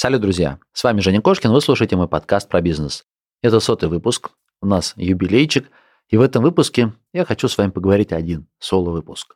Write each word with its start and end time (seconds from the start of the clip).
Салют, 0.00 0.20
друзья! 0.20 0.60
С 0.72 0.84
вами 0.84 1.00
Женя 1.00 1.20
Кошкин, 1.20 1.50
вы 1.50 1.60
слушаете 1.60 1.96
мой 1.96 2.06
подкаст 2.06 2.48
про 2.48 2.60
бизнес. 2.60 3.04
Это 3.42 3.58
сотый 3.58 3.88
выпуск, 3.88 4.30
у 4.60 4.66
нас 4.68 4.92
юбилейчик, 4.94 5.68
и 6.08 6.16
в 6.16 6.20
этом 6.20 6.44
выпуске 6.44 6.92
я 7.12 7.24
хочу 7.24 7.48
с 7.48 7.58
вами 7.58 7.70
поговорить 7.70 8.12
один, 8.12 8.46
соло-выпуск. 8.60 9.34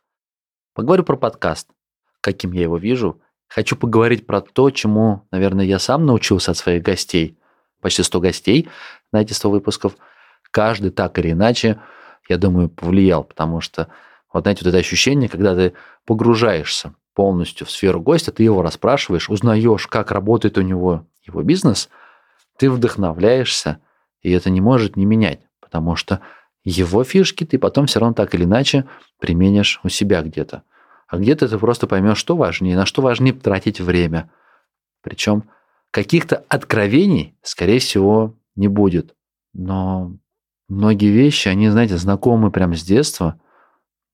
Поговорю 0.73 1.03
про 1.03 1.17
подкаст, 1.17 1.67
каким 2.21 2.53
я 2.53 2.61
его 2.61 2.77
вижу. 2.77 3.19
Хочу 3.49 3.75
поговорить 3.75 4.25
про 4.25 4.39
то, 4.39 4.71
чему, 4.71 5.27
наверное, 5.31 5.65
я 5.65 5.79
сам 5.79 6.05
научился 6.05 6.51
от 6.51 6.57
своих 6.57 6.81
гостей. 6.81 7.37
Почти 7.81 8.01
100 8.01 8.21
гостей 8.21 8.69
на 9.11 9.21
эти 9.21 9.33
100 9.33 9.49
выпусков. 9.49 9.97
Каждый 10.49 10.91
так 10.91 11.19
или 11.19 11.31
иначе, 11.31 11.81
я 12.29 12.37
думаю, 12.37 12.69
повлиял, 12.69 13.25
потому 13.25 13.59
что, 13.59 13.89
вот 14.31 14.43
знаете, 14.43 14.63
вот 14.63 14.69
это 14.69 14.77
ощущение, 14.77 15.27
когда 15.27 15.55
ты 15.55 15.73
погружаешься 16.05 16.95
полностью 17.13 17.67
в 17.67 17.71
сферу 17.71 18.01
гостя, 18.01 18.31
ты 18.31 18.43
его 18.43 18.61
расспрашиваешь, 18.61 19.29
узнаешь, 19.29 19.87
как 19.87 20.11
работает 20.11 20.57
у 20.57 20.61
него 20.61 21.05
его 21.23 21.41
бизнес, 21.43 21.89
ты 22.57 22.69
вдохновляешься, 22.69 23.79
и 24.21 24.31
это 24.31 24.49
не 24.49 24.61
может 24.61 24.95
не 24.95 25.05
менять, 25.05 25.41
потому 25.59 25.95
что 25.95 26.21
его 26.63 27.03
фишки 27.03 27.45
ты 27.45 27.57
потом 27.57 27.87
все 27.87 27.99
равно 27.99 28.13
так 28.13 28.33
или 28.35 28.45
иначе 28.45 28.85
применишь 29.19 29.79
у 29.83 29.89
себя 29.89 30.21
где-то. 30.21 30.63
А 31.07 31.17
где-то 31.17 31.47
ты 31.47 31.57
просто 31.59 31.87
поймешь, 31.87 32.17
что 32.17 32.35
важнее, 32.35 32.75
на 32.75 32.85
что 32.85 33.01
важнее 33.01 33.33
тратить 33.33 33.79
время. 33.79 34.31
Причем 35.01 35.49
каких-то 35.91 36.43
откровений, 36.47 37.37
скорее 37.43 37.79
всего, 37.79 38.35
не 38.55 38.67
будет. 38.67 39.13
Но 39.53 40.13
многие 40.67 41.11
вещи, 41.11 41.49
они, 41.49 41.69
знаете, 41.69 41.97
знакомы 41.97 42.51
прямо 42.51 42.75
с 42.75 42.83
детства– 42.83 43.39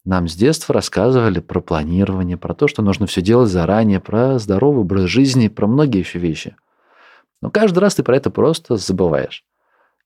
нам 0.10 0.28
с 0.28 0.34
детства 0.34 0.74
рассказывали 0.74 1.40
про 1.40 1.62
планирование, 1.62 2.36
про 2.36 2.56
то, 2.56 2.68
что 2.68 2.82
нужно 2.82 3.06
все 3.06 3.22
делать 3.22 3.52
заранее, 3.52 4.00
про 4.00 4.40
здоровый 4.40 4.82
образ 4.82 5.04
жизни, 5.04 5.50
про 5.50 5.68
многие 5.68 6.00
еще 6.00 6.18
вещи. 6.18 6.56
Но 7.44 7.52
каждый 7.52 7.78
раз 7.78 7.94
ты 7.94 8.02
про 8.02 8.18
это 8.18 8.32
просто 8.32 8.76
забываешь. 8.78 9.46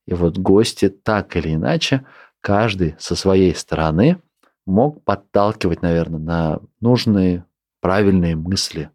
И 0.05 0.13
вот 0.13 0.37
гости 0.37 0.89
так 0.89 1.37
или 1.37 1.53
иначе, 1.55 2.05
каждый 2.41 2.97
со 2.99 3.15
своей 3.15 3.55
стороны 3.55 4.21
мог 4.65 5.01
подталкивать, 5.05 5.81
наверное, 5.81 6.19
на 6.19 6.59
нужные, 6.81 7.45
правильные 7.79 8.35
мысли. 8.35 8.89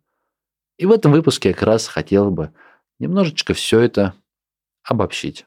И 0.77 0.85
в 0.85 0.93
этом 0.93 1.13
выпуске 1.13 1.49
я 1.49 1.55
как 1.55 1.63
раз 1.63 1.87
хотел 1.87 2.31
бы 2.31 2.53
немножечко 2.99 3.55
все 3.55 3.81
это 3.81 4.13
обобщить. 4.85 5.47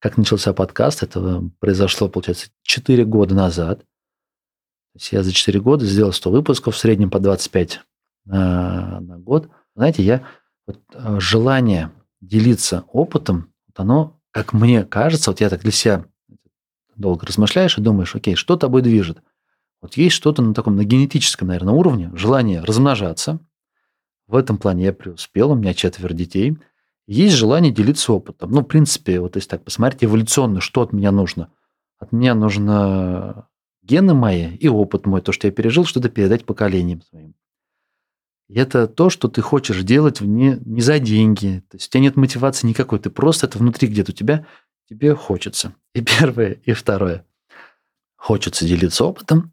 как 0.00 0.16
начался 0.16 0.52
подкаст. 0.52 1.02
Это 1.02 1.42
произошло, 1.58 2.08
получается, 2.08 2.48
4 2.62 3.04
года 3.04 3.34
назад. 3.34 3.80
То 3.80 4.98
есть 4.98 5.12
я 5.12 5.22
за 5.22 5.32
4 5.32 5.60
года 5.60 5.84
сделал 5.84 6.12
100 6.12 6.30
выпусков, 6.30 6.74
в 6.74 6.78
среднем 6.78 7.10
по 7.10 7.18
25 7.18 7.80
на, 8.24 9.00
на 9.00 9.18
год. 9.18 9.48
Знаете, 9.74 10.02
я 10.02 10.26
вот, 10.66 10.80
э, 10.92 11.20
желание 11.20 11.92
делиться 12.20 12.84
опытом, 12.92 13.52
вот 13.66 13.80
оно, 13.80 14.20
как 14.30 14.52
мне 14.52 14.84
кажется, 14.84 15.30
вот 15.30 15.40
я 15.40 15.50
так 15.50 15.60
для 15.60 15.72
себя 15.72 16.04
долго 16.94 17.26
размышляешь 17.26 17.76
и 17.78 17.82
думаешь, 17.82 18.14
окей, 18.14 18.36
что 18.36 18.56
тобой 18.56 18.82
движет? 18.82 19.18
Вот 19.82 19.96
есть 19.96 20.16
что-то 20.16 20.42
на 20.42 20.54
таком, 20.54 20.76
на 20.76 20.84
генетическом, 20.84 21.48
наверное, 21.48 21.74
уровне, 21.74 22.10
желание 22.14 22.62
размножаться. 22.62 23.38
В 24.26 24.34
этом 24.34 24.56
плане 24.56 24.86
я 24.86 24.92
преуспел, 24.92 25.52
у 25.52 25.54
меня 25.54 25.74
четверо 25.74 26.12
детей– 26.12 26.56
есть 27.06 27.36
желание 27.36 27.72
делиться 27.72 28.12
опытом. 28.12 28.50
Ну, 28.50 28.60
в 28.60 28.64
принципе, 28.64 29.20
вот 29.20 29.36
если 29.36 29.50
так 29.50 29.64
посмотреть, 29.64 30.04
эволюционно, 30.04 30.60
что 30.60 30.82
от 30.82 30.92
меня 30.92 31.12
нужно? 31.12 31.50
От 31.98 32.12
меня 32.12 32.34
нужно 32.34 33.48
гены 33.82 34.14
мои 34.14 34.56
и 34.56 34.68
опыт 34.68 35.06
мой, 35.06 35.20
то, 35.20 35.32
что 35.32 35.46
я 35.46 35.52
пережил, 35.52 35.84
что-то 35.84 36.08
передать 36.08 36.44
поколениям 36.44 37.02
своим. 37.02 37.34
И 38.48 38.58
это 38.58 38.86
то, 38.86 39.10
что 39.10 39.28
ты 39.28 39.40
хочешь 39.40 39.82
делать 39.82 40.20
не, 40.20 40.58
не 40.64 40.80
за 40.80 40.98
деньги. 40.98 41.64
То 41.68 41.76
есть 41.76 41.88
у 41.88 41.90
тебя 41.90 42.02
нет 42.02 42.16
мотивации 42.16 42.66
никакой. 42.66 42.98
Ты 42.98 43.10
просто 43.10 43.46
это 43.46 43.58
внутри 43.58 43.88
где-то 43.88 44.12
у 44.12 44.14
тебя, 44.14 44.46
тебе 44.88 45.14
хочется. 45.14 45.74
И 45.94 46.00
первое, 46.02 46.52
и 46.52 46.72
второе. 46.72 47.26
Хочется 48.16 48.66
делиться 48.66 49.04
опытом. 49.04 49.52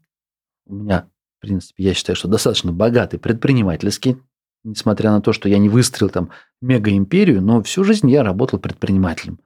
У 0.66 0.74
меня, 0.74 1.08
в 1.38 1.42
принципе, 1.42 1.84
я 1.84 1.94
считаю, 1.94 2.16
что 2.16 2.28
достаточно 2.28 2.72
богатый 2.72 3.18
предпринимательский 3.18 4.18
несмотря 4.64 5.10
на 5.10 5.20
то, 5.20 5.32
что 5.32 5.48
я 5.48 5.58
не 5.58 5.68
выстроил 5.68 6.10
там 6.10 6.30
мега-империю, 6.60 7.40
но 7.42 7.62
всю 7.62 7.84
жизнь 7.84 8.10
я 8.10 8.22
работал 8.22 8.58
предпринимателем. 8.58 9.38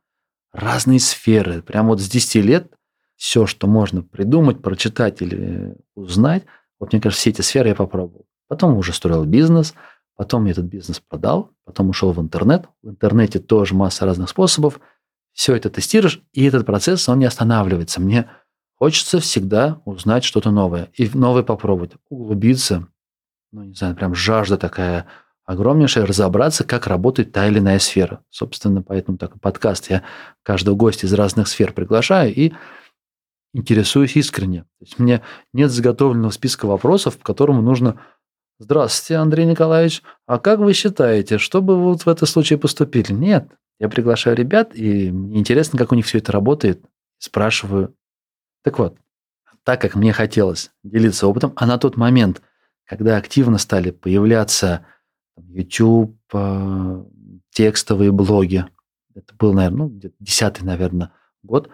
Разные 0.53 1.01
сферы. 1.01 1.61
Прям 1.61 1.89
вот 1.89 2.01
с 2.01 2.09
10 2.09 2.37
лет 2.45 2.73
все, 3.17 3.47
что 3.47 3.67
можно 3.67 4.03
придумать, 4.03 4.62
прочитать 4.62 5.21
или 5.21 5.77
узнать, 5.95 6.45
вот 6.78 6.93
мне 6.93 7.03
кажется, 7.03 7.21
все 7.21 7.31
эти 7.31 7.41
сферы 7.41 7.71
я 7.71 7.75
попробовал. 7.75 8.27
Потом 8.47 8.77
уже 8.77 8.93
строил 8.93 9.25
бизнес, 9.25 9.75
потом 10.17 10.47
я 10.47 10.53
этот 10.53 10.67
бизнес 10.67 11.01
продал, 11.01 11.51
потом 11.65 11.91
ушел 11.91 12.12
в 12.12 12.21
интернет. 12.21 12.67
В 12.83 12.91
интернете 12.91 13.41
тоже 13.41 13.75
масса 13.75 14.07
разных 14.07 14.28
способов. 14.28 14.81
Все 15.33 15.55
это 15.55 15.71
тестируешь, 15.71 16.23
и 16.33 16.45
этот 16.45 16.65
процесс, 16.67 17.09
он 17.09 17.19
не 17.19 17.27
останавливается. 17.27 18.01
Мне 18.01 18.31
хочется 18.75 19.21
всегда 19.21 19.81
узнать 19.84 20.25
что-то 20.25 20.51
новое 20.51 20.91
и 20.95 21.09
новое 21.12 21.43
попробовать, 21.43 21.93
углубиться, 22.09 22.89
ну, 23.53 23.64
не 23.64 23.75
знаю, 23.75 23.94
прям 23.97 24.14
жажда 24.14 24.56
такая 24.56 25.06
огромнейшая 25.44 26.04
разобраться, 26.04 26.64
как 26.64 26.86
работает 26.86 27.32
та 27.32 27.47
или 27.47 27.59
иная 27.59 27.78
сфера. 27.78 28.22
Собственно, 28.28 28.82
поэтому 28.82 29.16
такой 29.16 29.41
подкаст 29.41 29.88
я 29.91 30.03
каждого 30.42 30.75
гостя 30.76 31.06
из 31.06 31.14
разных 31.14 31.48
сфер 31.48 31.72
приглашаю 31.72 32.34
и 32.34 32.53
интересуюсь 33.54 34.16
искренне. 34.16 34.62
То 34.62 34.84
есть 34.84 34.98
мне 34.98 35.22
нет 35.54 35.70
заготовленного 35.70 36.31
списка 36.31 36.66
вопросов, 36.66 37.16
по 37.16 37.25
которому 37.25 37.62
нужно 37.62 38.00
«Здравствуйте, 38.59 39.16
Андрей 39.20 39.47
Николаевич, 39.47 40.03
а 40.26 40.38
как 40.38 40.59
вы 40.59 40.75
считаете, 40.75 41.38
что 41.38 41.62
бы 41.62 41.82
вот 41.82 42.03
в 42.03 42.09
этом 42.09 42.28
случае 42.28 42.59
поступили?» 42.59 43.12
Нет, 43.12 43.48
я 43.78 43.88
приглашаю 43.88 44.36
ребят, 44.36 44.75
и 44.75 45.10
мне 45.10 45.38
интересно, 45.38 45.78
как 45.78 45.92
у 45.92 45.94
них 45.94 46.04
все 46.04 46.19
это 46.19 46.32
работает. 46.32 46.84
Спрашиваю. 47.19 47.94
Так 48.65 48.78
вот, 48.78 48.98
так 49.62 49.80
как 49.80 49.94
мне 49.94 50.12
хотелось 50.12 50.70
делиться 50.82 51.26
опытом, 51.26 51.53
а 51.56 51.66
на 51.66 51.78
тот 51.78 51.97
момент 51.97 52.42
когда 52.88 53.19
активно 53.19 53.59
стали 53.59 53.91
появляться 53.91 54.87
YouTube, 55.37 56.16
э, 56.32 57.04
текстовые 57.50 58.10
блоги, 58.12 58.65
это 59.15 59.34
был, 59.38 59.53
наверное, 59.53 59.78
ну, 59.78 59.88
где-то 59.88 60.15
десятый, 60.19 60.65
наверное, 60.65 61.12
год, 61.43 61.69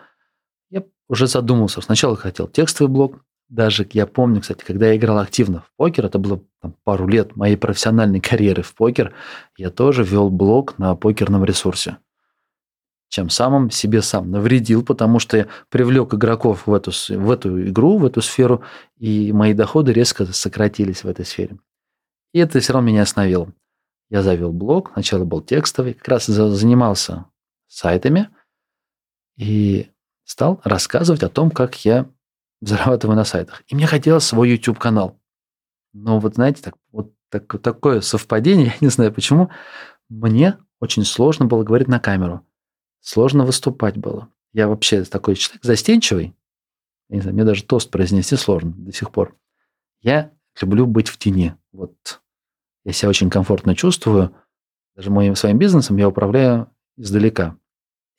я 0.70 0.82
уже 1.08 1.26
задумался. 1.26 1.80
Сначала 1.80 2.16
хотел 2.16 2.48
текстовый 2.48 2.92
блог, 2.92 3.24
даже. 3.48 3.86
Я 3.92 4.06
помню, 4.06 4.40
кстати, 4.40 4.64
когда 4.64 4.88
я 4.88 4.96
играл 4.96 5.18
активно 5.18 5.60
в 5.60 5.70
покер, 5.76 6.06
это 6.06 6.18
было 6.18 6.42
там, 6.60 6.74
пару 6.82 7.06
лет 7.06 7.36
моей 7.36 7.56
профессиональной 7.56 8.20
карьеры 8.20 8.62
в 8.62 8.74
покер, 8.74 9.14
я 9.56 9.70
тоже 9.70 10.02
вел 10.02 10.30
блог 10.30 10.78
на 10.78 10.96
покерном 10.96 11.44
ресурсе 11.44 11.98
чем 13.14 13.30
самым 13.30 13.70
себе 13.70 14.02
сам 14.02 14.32
навредил, 14.32 14.84
потому 14.84 15.20
что 15.20 15.46
привлек 15.68 16.14
игроков 16.14 16.66
в 16.66 16.74
эту, 16.74 16.90
в 16.90 17.30
эту 17.30 17.68
игру, 17.68 17.96
в 17.98 18.04
эту 18.04 18.20
сферу, 18.22 18.64
и 18.98 19.32
мои 19.32 19.54
доходы 19.54 19.92
резко 19.92 20.26
сократились 20.26 21.04
в 21.04 21.08
этой 21.08 21.24
сфере. 21.24 21.56
И 22.32 22.40
это 22.40 22.58
все 22.58 22.72
равно 22.72 22.88
меня 22.88 23.02
остановило. 23.02 23.52
Я 24.10 24.24
завел 24.24 24.52
блог, 24.52 24.90
сначала 24.94 25.24
был 25.24 25.42
текстовый, 25.42 25.94
как 25.94 26.08
раз 26.08 26.26
занимался 26.26 27.26
сайтами 27.68 28.30
и 29.36 29.92
стал 30.24 30.60
рассказывать 30.64 31.22
о 31.22 31.28
том, 31.28 31.52
как 31.52 31.84
я 31.84 32.10
зарабатываю 32.62 33.14
на 33.14 33.24
сайтах. 33.24 33.62
И 33.68 33.76
мне 33.76 33.86
хотелось 33.86 34.24
свой 34.24 34.50
YouTube-канал. 34.50 35.20
Но 35.92 36.18
вот 36.18 36.34
знаете, 36.34 36.62
так, 36.62 36.74
вот 36.90 37.12
так, 37.28 37.62
такое 37.62 38.00
совпадение, 38.00 38.66
я 38.74 38.76
не 38.80 38.88
знаю 38.88 39.14
почему, 39.14 39.50
мне 40.08 40.58
очень 40.80 41.04
сложно 41.04 41.46
было 41.46 41.62
говорить 41.62 41.86
на 41.86 42.00
камеру. 42.00 42.44
Сложно 43.04 43.44
выступать 43.44 43.98
было. 43.98 44.30
Я 44.54 44.66
вообще 44.66 45.04
такой 45.04 45.34
человек 45.34 45.62
застенчивый. 45.62 46.34
Не 47.10 47.20
знаю, 47.20 47.34
мне 47.34 47.44
даже 47.44 47.62
тост 47.62 47.90
произнести 47.90 48.34
сложно 48.34 48.72
до 48.74 48.92
сих 48.92 49.12
пор. 49.12 49.36
Я 50.00 50.32
люблю 50.58 50.86
быть 50.86 51.08
в 51.08 51.18
тени. 51.18 51.54
Вот 51.70 52.22
я 52.82 52.92
себя 52.92 53.10
очень 53.10 53.28
комфортно 53.28 53.76
чувствую. 53.76 54.34
Даже 54.96 55.10
моим 55.10 55.36
своим 55.36 55.58
бизнесом 55.58 55.98
я 55.98 56.08
управляю 56.08 56.70
издалека. 56.96 57.58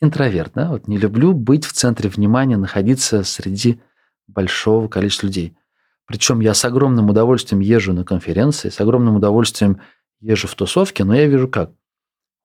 Интроверт, 0.01 0.53
да? 0.53 0.69
Вот 0.69 0.87
не 0.87 0.99
люблю 0.99 1.33
быть 1.33 1.65
в 1.65 1.71
центре 1.71 2.07
внимания, 2.07 2.55
находиться 2.55 3.23
среди 3.23 3.81
большого 4.27 4.87
количества 4.87 5.25
людей. 5.25 5.57
Причем 6.05 6.41
я 6.41 6.53
с 6.53 6.63
огромным 6.63 7.09
удовольствием 7.09 7.59
езжу 7.59 7.93
на 7.93 8.05
конференции, 8.05 8.69
с 8.69 8.79
огромным 8.79 9.15
удовольствием 9.15 9.81
езжу 10.19 10.47
в 10.47 10.53
тусовки, 10.53 11.01
но 11.01 11.15
я 11.15 11.25
вижу 11.25 11.47
как. 11.47 11.71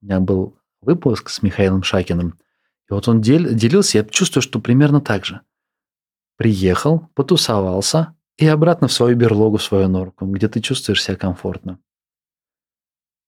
у 0.00 0.06
меня 0.06 0.20
был 0.20 0.56
выпуск 0.80 1.28
с 1.28 1.42
Михаилом 1.42 1.82
Шакиным, 1.82 2.38
и 2.88 2.92
вот 2.92 3.06
он 3.08 3.20
дел, 3.20 3.44
делился, 3.54 3.98
я 3.98 4.04
чувствую, 4.04 4.42
что 4.42 4.60
примерно 4.60 5.00
так 5.00 5.24
же. 5.24 5.42
Приехал, 6.36 7.08
потусовался 7.14 8.16
и 8.36 8.46
обратно 8.46 8.88
в 8.88 8.92
свою 8.92 9.16
берлогу, 9.16 9.58
в 9.58 9.62
свою 9.62 9.88
норку, 9.88 10.26
где 10.26 10.48
ты 10.48 10.60
чувствуешь 10.60 11.02
себя 11.02 11.16
комфортно. 11.16 11.78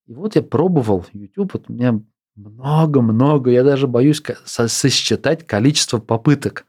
И 0.06 0.14
вот 0.14 0.34
я 0.34 0.42
пробовал 0.42 1.06
YouTube, 1.12 1.54
вот 1.54 1.64
у 1.68 1.72
меня 1.72 2.02
много-много, 2.34 3.50
я 3.50 3.62
даже 3.62 3.86
боюсь 3.86 4.22
сосчитать 4.44 5.46
количество 5.46 5.98
попыток 5.98 6.66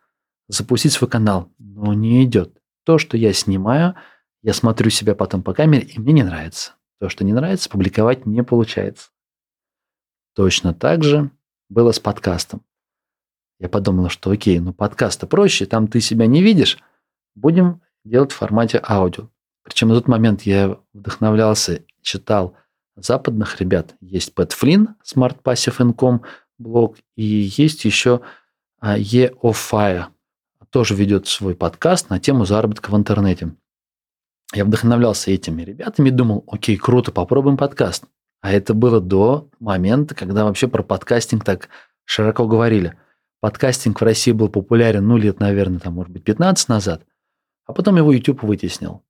запустить 0.48 0.92
свой 0.92 1.10
канал, 1.10 1.52
но 1.58 1.94
не 1.94 2.24
идет. 2.26 2.58
То, 2.84 2.98
что 2.98 3.18
я 3.18 3.34
снимаю, 3.34 3.96
я 4.42 4.54
смотрю 4.54 4.90
себя 4.90 5.16
потом 5.16 5.42
по 5.42 5.54
камере, 5.54 5.88
и 5.88 6.00
мне 6.00 6.14
не 6.14 6.24
нравится. 6.24 6.74
То, 7.00 7.10
что 7.10 7.24
не 7.24 7.34
нравится, 7.34 7.70
публиковать 7.70 8.26
не 8.26 8.44
получается. 8.44 9.10
Точно 10.36 10.74
так 10.74 11.04
же 11.04 11.32
было 11.70 11.92
с 11.92 12.00
подкастом. 12.00 12.62
Я 13.60 13.70
подумал, 13.70 14.10
что 14.10 14.32
окей, 14.32 14.60
ну 14.60 14.74
подкаст-то 14.74 15.28
проще, 15.28 15.66
там 15.66 15.88
ты 15.88 16.02
себя 16.02 16.26
не 16.26 16.42
видишь, 16.42 16.80
будем 17.36 17.82
делать 18.04 18.32
в 18.32 18.36
формате 18.36 18.82
аудио. 18.88 19.30
Причем 19.64 19.90
на 19.90 19.96
тот 19.96 20.08
момент 20.08 20.42
я 20.42 20.78
вдохновлялся, 20.94 21.84
читал 22.02 22.58
западных 22.96 23.62
ребят. 23.62 23.96
Есть 24.02 24.34
Пэт 24.34 24.52
Флинн, 24.52 24.96
Smart 25.04 25.42
Passive 25.42 25.78
Income 25.78 26.26
блог, 26.58 26.98
и 27.16 27.24
есть 27.24 27.86
еще 27.86 28.22
E 28.82 29.32
of 29.42 29.56
Fire, 29.72 30.08
тоже 30.74 30.96
ведет 30.96 31.28
свой 31.28 31.56
подкаст 31.56 32.10
на 32.10 32.20
тему 32.20 32.46
заработка 32.46 32.90
в 32.90 32.98
интернете. 32.98 33.56
Я 34.54 34.66
вдохновлялся 34.66 35.32
этими 35.32 35.62
ребятами 35.62 36.10
и 36.10 36.12
думал, 36.12 36.44
окей, 36.48 36.78
круто, 36.78 37.12
попробуем 37.12 37.58
подкаст. 37.58 38.06
А 38.44 38.52
это 38.52 38.74
было 38.74 39.00
до 39.00 39.50
момента, 39.62 40.16
когда 40.16 40.44
вообще 40.44 40.68
про 40.68 40.84
подкастинг 40.84 41.46
так 41.46 41.70
широко 42.04 42.46
говорили. 42.46 42.98
Подкастинг 43.40 44.02
в 44.02 44.04
России 44.04 44.34
был 44.34 44.50
популярен, 44.50 45.08
ну, 45.08 45.16
лет, 45.16 45.40
наверное, 45.40 45.80
там, 45.80 45.94
может 45.94 46.12
быть, 46.12 46.26
15 46.26 46.68
назад, 46.68 47.06
а 47.66 47.72
потом 47.72 47.96
его 47.96 48.12
YouTube 48.12 48.44
вытеснил. 48.44 49.02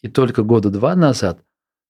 И 0.00 0.08
только 0.08 0.42
года 0.42 0.70
два 0.70 0.96
назад, 0.96 1.44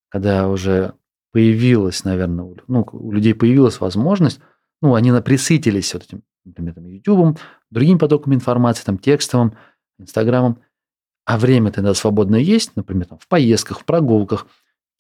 когда 0.08 0.48
уже 0.48 0.94
появилась, 1.30 2.02
наверное, 2.02 2.56
ну, 2.66 2.84
у 2.90 3.12
людей 3.12 3.34
появилась 3.34 3.78
возможность, 3.78 4.40
ну, 4.82 4.96
они 4.96 5.12
присытились 5.20 5.94
вот 5.94 6.02
этим, 6.02 6.24
например, 6.44 6.74
там, 6.74 6.86
YouTube, 6.86 7.38
другими 7.70 7.98
потоками 7.98 8.34
информации, 8.34 8.82
там, 8.82 8.98
текстовым, 8.98 9.56
Инстаграмом, 10.00 10.58
а 11.24 11.38
время 11.38 11.70
тогда 11.70 11.94
свободное 11.94 12.40
есть, 12.40 12.74
например, 12.74 13.06
там, 13.06 13.18
в 13.20 13.28
поездках, 13.28 13.78
в 13.78 13.84
прогулках, 13.84 14.48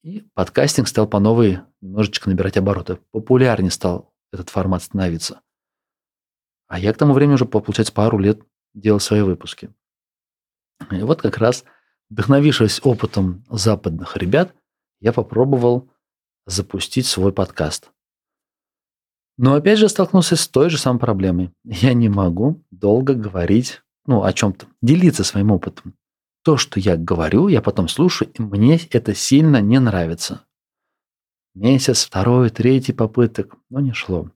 и 0.04 0.20
подкастинг 0.34 0.86
стал 0.86 1.08
по 1.08 1.18
новой 1.18 1.60
немножечко 1.80 2.28
набирать 2.28 2.58
обороты. 2.58 2.98
Популярнее 3.10 3.70
стал 3.70 4.12
этот 4.32 4.50
формат 4.50 4.82
становиться. 4.82 5.40
А 6.68 6.78
я 6.78 6.92
к 6.92 6.98
тому 6.98 7.14
времени 7.14 7.34
уже, 7.34 7.46
получается, 7.46 7.92
пару 7.92 8.18
лет 8.18 8.40
делал 8.74 9.00
свои 9.00 9.22
выпуски. 9.22 9.74
И 10.90 11.00
вот 11.00 11.22
как 11.22 11.38
раз, 11.38 11.64
вдохновившись 12.10 12.80
опытом 12.84 13.44
западных 13.48 14.18
ребят, 14.18 14.54
я 15.00 15.12
попробовал 15.14 15.90
запустить 16.44 17.06
свой 17.06 17.32
подкаст. 17.32 17.90
Но 19.38 19.54
опять 19.54 19.78
же 19.78 19.88
столкнулся 19.88 20.36
с 20.36 20.46
той 20.46 20.68
же 20.68 20.76
самой 20.76 21.00
проблемой. 21.00 21.50
Я 21.64 21.94
не 21.94 22.10
могу 22.10 22.62
долго 22.70 23.14
говорить 23.14 23.80
ну, 24.06 24.22
о 24.22 24.32
чем-то, 24.34 24.66
делиться 24.82 25.24
своим 25.24 25.50
опытом. 25.50 25.94
То, 26.44 26.58
что 26.58 26.78
я 26.78 26.96
говорю, 26.96 27.48
я 27.48 27.62
потом 27.62 27.88
слушаю, 27.88 28.30
и 28.30 28.42
мне 28.42 28.78
это 28.90 29.14
сильно 29.14 29.62
не 29.62 29.80
нравится. 29.80 30.44
Месяц, 31.54 32.04
второй, 32.04 32.50
третий 32.50 32.92
попыток, 32.92 33.56
но 33.70 33.80
не 33.80 33.92
шло. 33.92 34.30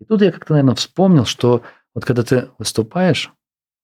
И 0.00 0.04
тут 0.06 0.22
я 0.22 0.32
как-то, 0.32 0.54
наверное, 0.54 0.74
вспомнил, 0.74 1.26
что 1.26 1.62
вот 1.94 2.04
когда 2.06 2.22
ты 2.22 2.50
выступаешь 2.58 3.32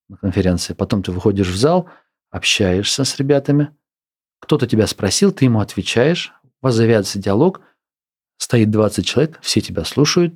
на 0.09 0.17
конференции, 0.17 0.73
потом 0.73 1.03
ты 1.03 1.13
выходишь 1.13 1.49
в 1.49 1.57
зал, 1.57 1.91
общаешься 2.31 3.05
с 3.05 3.17
ребятами, 3.19 3.77
кто-то 4.41 4.67
тебя 4.67 4.87
спросил, 4.87 5.31
ты 5.31 5.45
ему 5.45 5.61
отвечаешь, 5.61 6.33
у 6.63 6.67
вас 6.67 6.75
завязывается 6.75 7.19
диалог, 7.19 7.61
стоит 8.39 8.71
20 8.71 9.07
человек, 9.07 9.39
все 9.43 9.61
тебя 9.61 9.85
слушают, 9.85 10.35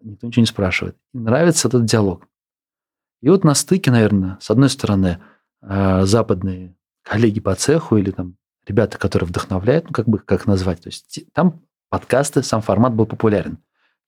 никто 0.00 0.26
ничего 0.26 0.42
не 0.42 0.46
спрашивает. 0.46 0.96
И 1.12 1.18
нравится 1.18 1.66
этот 1.66 1.84
диалог. 1.84 2.28
И 3.22 3.28
вот 3.28 3.42
на 3.42 3.54
стыке, 3.54 3.90
наверное, 3.90 4.38
с 4.40 4.50
одной 4.50 4.68
стороны, 4.68 5.20
западные 5.66 6.76
коллеги 7.02 7.40
по 7.40 7.54
цеху 7.54 7.96
или 7.96 8.10
там 8.10 8.36
ребята, 8.66 8.98
которые 8.98 9.28
вдохновляют, 9.28 9.86
ну, 9.86 9.92
как 9.92 10.08
бы, 10.08 10.18
как 10.18 10.46
назвать. 10.46 10.82
То 10.82 10.88
есть 10.88 11.24
там 11.32 11.62
подкасты, 11.90 12.42
сам 12.42 12.62
формат 12.62 12.94
был 12.94 13.06
популярен. 13.06 13.58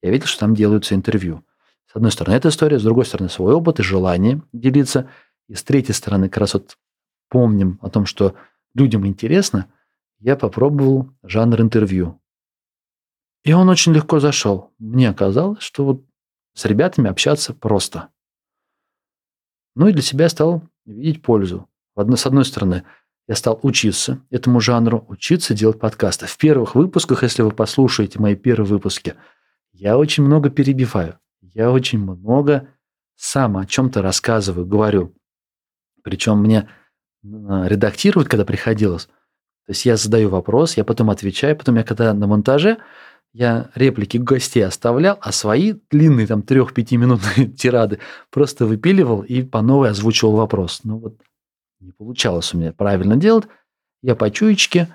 Я 0.03 0.11
видел, 0.11 0.27
что 0.27 0.41
там 0.41 0.55
делаются 0.55 0.95
интервью. 0.95 1.45
С 1.91 1.97
одной 1.97 2.11
стороны, 2.11 2.35
эта 2.35 2.49
история, 2.49 2.79
с 2.79 2.83
другой 2.83 3.07
стороны, 3.07 3.29
свой 3.29 3.55
опыт 3.55 3.81
и 3.81 3.83
желание 3.83 4.43
делиться. 4.53 5.09
И 5.49 5.55
с 5.55 5.63
третьей 5.63 5.95
стороны, 5.95 6.29
как 6.29 6.39
раз 6.39 6.55
вот 6.55 6.77
помним 7.29 7.79
о 7.83 7.91
том, 7.91 8.07
что 8.07 8.35
людям 8.75 9.07
интересно, 9.07 9.71
я 10.19 10.37
попробовал 10.37 11.11
жанр 11.23 11.61
интервью. 11.61 12.21
И 13.45 13.53
он 13.53 13.69
очень 13.69 13.93
легко 13.93 14.19
зашел. 14.19 14.73
Мне 14.79 15.13
казалось, 15.15 15.63
что 15.63 15.85
вот 15.85 16.05
с 16.55 16.65
ребятами 16.65 17.09
общаться 17.09 17.55
просто. 17.55 18.09
Ну 19.75 19.89
и 19.89 19.93
для 19.93 20.03
себя 20.03 20.29
стал 20.29 20.63
видеть 20.87 21.23
пользу. 21.23 21.69
С 21.97 22.27
одной 22.27 22.45
стороны, 22.45 22.85
я 23.29 23.35
стал 23.35 23.59
учиться 23.63 24.23
этому 24.31 24.61
жанру, 24.61 25.05
учиться 25.09 25.55
делать 25.55 25.81
подкасты. 25.81 26.27
В 26.27 26.37
первых 26.37 26.75
выпусках, 26.75 27.23
если 27.23 27.43
вы 27.43 27.51
послушаете 27.51 28.19
мои 28.21 28.37
первые 28.37 28.69
выпуски, 28.69 29.15
я 29.73 29.99
очень 29.99 30.23
много 30.23 30.49
перебиваю. 30.51 31.19
Я 31.41 31.71
очень 31.71 31.99
много 31.99 32.69
сам 33.17 33.57
о 33.57 33.67
чем-то 33.67 34.03
рассказываю, 34.03 34.67
говорю. 34.67 35.15
Причем 36.03 36.39
мне 36.39 36.69
редактировать, 37.23 38.29
когда 38.29 38.45
приходилось. 38.45 39.07
То 39.07 39.73
есть 39.73 39.85
я 39.85 39.97
задаю 39.97 40.29
вопрос, 40.29 40.77
я 40.77 40.85
потом 40.85 41.11
отвечаю, 41.11 41.57
потом 41.57 41.75
я 41.77 41.83
когда 41.83 42.15
на 42.15 42.29
монтаже, 42.29 42.79
я 43.37 43.71
реплики 43.75 44.17
гостей 44.17 44.65
оставлял, 44.65 45.19
а 45.21 45.31
свои 45.31 45.75
длинные 45.91 46.27
там 46.27 46.43
трех-пятиминутные 46.43 47.49
тирады 47.57 47.99
просто 48.31 48.65
выпиливал 48.65 49.23
и 49.23 49.43
по 49.43 49.61
новой 49.61 49.91
озвучивал 49.91 50.37
вопрос. 50.37 50.81
Ну 50.85 50.99
вот 50.99 51.21
не 51.81 51.93
получалось 51.93 52.55
у 52.55 52.59
меня 52.59 52.73
правильно 52.73 53.15
делать. 53.17 53.45
Я 54.01 54.17
по 54.17 54.31
чуечке 54.31 54.89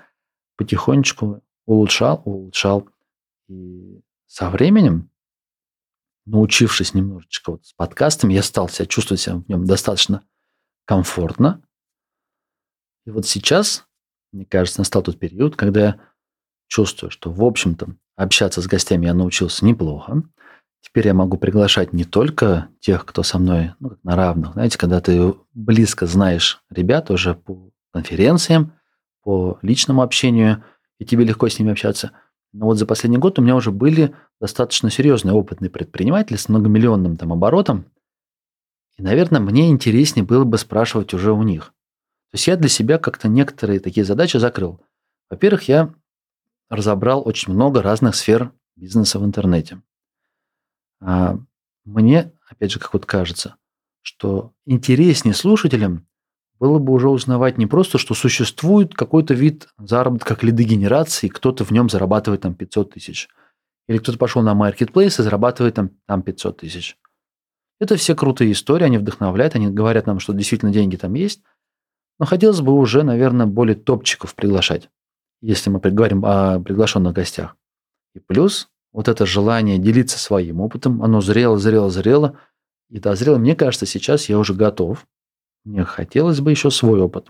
потихонечку 0.56 1.40
улучшал, 1.66 2.20
улучшал. 2.24 2.88
И 3.46 4.00
со 4.26 4.50
временем, 4.50 5.08
научившись 6.26 6.94
немножечко 6.94 7.52
вот 7.52 7.64
с 7.64 7.72
подкастами, 7.72 8.34
я 8.34 8.42
стал 8.42 8.68
себя 8.68 8.86
чувствовать 8.86 9.20
себя 9.20 9.36
в 9.36 9.48
нем 9.48 9.66
достаточно 9.66 10.26
комфортно. 10.84 11.62
И 13.06 13.10
вот 13.12 13.24
сейчас, 13.24 13.86
мне 14.32 14.46
кажется, 14.46 14.80
настал 14.80 15.02
тот 15.04 15.20
период, 15.20 15.54
когда 15.54 15.80
я 15.80 16.00
чувствую, 16.66 17.12
что, 17.12 17.30
в 17.30 17.44
общем-то, 17.44 17.94
общаться 18.16 18.60
с 18.60 18.66
гостями 18.66 19.06
я 19.06 19.14
научился 19.14 19.64
неплохо. 19.64 20.22
Теперь 20.80 21.06
я 21.06 21.14
могу 21.14 21.38
приглашать 21.38 21.92
не 21.92 22.04
только 22.04 22.68
тех, 22.80 23.06
кто 23.06 23.22
со 23.22 23.38
мной 23.38 23.74
ну, 23.78 23.96
на 24.02 24.16
равных. 24.16 24.54
Знаете, 24.54 24.78
когда 24.78 25.00
ты 25.00 25.34
близко 25.54 26.06
знаешь 26.06 26.60
ребят 26.70 27.10
уже 27.10 27.34
по 27.34 27.70
конференциям, 27.92 28.72
по 29.22 29.58
личному 29.62 30.02
общению, 30.02 30.64
и 30.98 31.04
тебе 31.04 31.24
легко 31.24 31.48
с 31.48 31.58
ними 31.58 31.72
общаться. 31.72 32.12
Но 32.52 32.66
вот 32.66 32.78
за 32.78 32.86
последний 32.86 33.18
год 33.18 33.38
у 33.38 33.42
меня 33.42 33.56
уже 33.56 33.70
были 33.70 34.14
достаточно 34.40 34.90
серьезные 34.90 35.34
опытные 35.34 35.70
предприниматели 35.70 36.36
с 36.36 36.48
многомиллионным 36.48 37.16
там 37.16 37.32
оборотом. 37.32 37.86
И, 38.98 39.02
наверное, 39.02 39.40
мне 39.40 39.70
интереснее 39.70 40.24
было 40.24 40.44
бы 40.44 40.58
спрашивать 40.58 41.14
уже 41.14 41.32
у 41.32 41.42
них. 41.42 41.72
То 42.30 42.36
есть 42.36 42.46
я 42.46 42.56
для 42.56 42.68
себя 42.68 42.98
как-то 42.98 43.28
некоторые 43.28 43.80
такие 43.80 44.04
задачи 44.04 44.36
закрыл. 44.36 44.80
Во-первых, 45.30 45.68
я 45.68 45.94
разобрал 46.72 47.22
очень 47.26 47.52
много 47.52 47.82
разных 47.82 48.16
сфер 48.16 48.50
бизнеса 48.76 49.18
в 49.18 49.24
интернете. 49.26 49.82
А 51.02 51.36
мне, 51.84 52.32
опять 52.48 52.72
же, 52.72 52.78
как 52.78 52.94
вот 52.94 53.04
кажется, 53.04 53.56
что 54.00 54.54
интереснее 54.64 55.34
слушателям 55.34 56.06
было 56.58 56.78
бы 56.78 56.94
уже 56.94 57.10
узнавать 57.10 57.58
не 57.58 57.66
просто, 57.66 57.98
что 57.98 58.14
существует 58.14 58.94
какой-то 58.94 59.34
вид 59.34 59.68
заработка, 59.76 60.34
как 60.34 60.44
лидогенерации, 60.44 61.28
кто-то 61.28 61.64
в 61.64 61.72
нем 61.72 61.90
зарабатывает 61.90 62.40
там 62.40 62.54
500 62.54 62.94
тысяч. 62.94 63.28
Или 63.86 63.98
кто-то 63.98 64.16
пошел 64.16 64.40
на 64.42 64.54
маркетплейс 64.54 65.18
и 65.18 65.22
зарабатывает 65.22 65.74
там, 65.74 65.90
там 66.06 66.22
500 66.22 66.58
тысяч. 66.58 66.96
Это 67.80 67.96
все 67.96 68.14
крутые 68.14 68.52
истории, 68.52 68.84
они 68.84 68.96
вдохновляют, 68.96 69.56
они 69.56 69.68
говорят 69.68 70.06
нам, 70.06 70.20
что 70.20 70.32
действительно 70.32 70.72
деньги 70.72 70.96
там 70.96 71.12
есть. 71.12 71.42
Но 72.18 72.24
хотелось 72.24 72.62
бы 72.62 72.72
уже, 72.72 73.02
наверное, 73.02 73.46
более 73.46 73.74
топчиков 73.74 74.34
приглашать 74.34 74.88
если 75.42 75.68
мы 75.68 75.80
говорим 75.80 76.24
о 76.24 76.60
приглашенных 76.60 77.12
гостях. 77.12 77.56
И 78.14 78.20
плюс 78.20 78.68
вот 78.92 79.08
это 79.08 79.26
желание 79.26 79.78
делиться 79.78 80.18
своим 80.18 80.60
опытом, 80.60 81.02
оно 81.02 81.20
зрело, 81.20 81.58
зрело, 81.58 81.90
зрело. 81.90 82.38
И 82.88 82.98
дозрело. 82.98 83.38
Мне 83.38 83.56
кажется, 83.56 83.86
сейчас 83.86 84.28
я 84.28 84.38
уже 84.38 84.54
готов. 84.54 85.06
Мне 85.64 85.84
хотелось 85.84 86.40
бы 86.40 86.50
еще 86.50 86.70
свой 86.70 87.00
опыт 87.00 87.28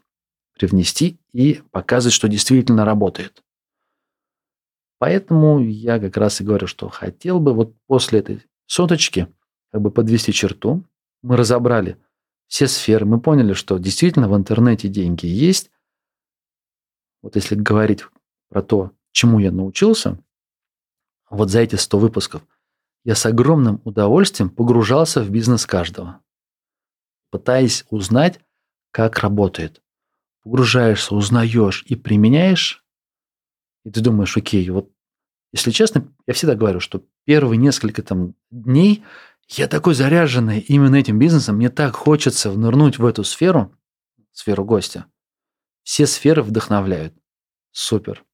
привнести 0.59 1.21
и 1.33 1.62
показывать, 1.71 2.14
что 2.14 2.28
действительно 2.28 2.85
работает. 2.85 3.42
Поэтому 4.99 5.61
я 5.61 5.99
как 5.99 6.16
раз 6.16 6.40
и 6.40 6.45
говорю, 6.45 6.66
что 6.66 6.88
хотел 6.88 7.40
бы 7.40 7.54
вот 7.54 7.75
после 7.87 8.21
этой 8.21 8.42
соточки 8.66 9.28
как 9.71 9.81
бы 9.81 9.90
подвести 9.90 10.33
черту. 10.33 10.85
Мы 11.23 11.37
разобрали 11.37 11.97
все 12.49 12.66
сферы, 12.66 13.07
мы 13.07 13.21
поняли, 13.21 13.52
что 13.52 13.78
действительно 13.78 14.28
в 14.28 14.37
интернете 14.37 14.88
деньги 14.88 15.26
есть. 15.26 15.71
Вот 17.23 17.37
если 17.37 17.55
говорить 17.55 18.05
про 18.49 18.62
то, 18.62 18.93
чему 19.12 19.38
я 19.38 19.52
научился, 19.52 20.23
вот 21.31 21.50
за 21.50 21.61
эти 21.61 21.76
100 21.76 21.99
выпусков, 21.99 22.43
я 23.05 23.14
с 23.14 23.25
огромным 23.25 23.81
удовольствием 23.85 24.50
погружался 24.50 25.23
в 25.23 25.31
бизнес 25.31 25.67
каждого, 25.67 26.21
пытаясь 27.31 27.85
узнать, 27.91 28.41
как 28.91 29.19
работает. 29.19 29.83
Погружаешься, 30.43 31.14
узнаешь 31.14 31.85
и 31.87 31.97
применяешь, 31.97 32.85
и 33.85 33.91
ты 33.91 34.00
думаешь, 34.00 34.37
окей, 34.37 34.69
вот 34.71 34.91
если 35.52 35.71
честно, 35.71 36.09
я 36.26 36.35
всегда 36.35 36.55
говорю, 36.55 36.81
что 36.81 37.05
первые 37.25 37.59
несколько 37.59 38.02
там 38.02 38.35
дней 38.50 39.05
я 39.49 39.69
такой 39.69 39.95
заряженный 39.95 40.61
именно 40.61 40.97
этим 40.97 41.19
бизнесом, 41.19 41.57
мне 41.57 41.69
так 41.69 41.95
хочется 41.95 42.50
внырнуть 42.50 42.99
в 42.99 43.05
эту 43.05 43.23
сферу, 43.25 43.75
сферу 44.33 44.64
гостя. 44.64 45.07
Все 45.82 46.06
сферы 46.06 46.42
вдохновляют. 46.42 47.14
Супер. 47.72 48.24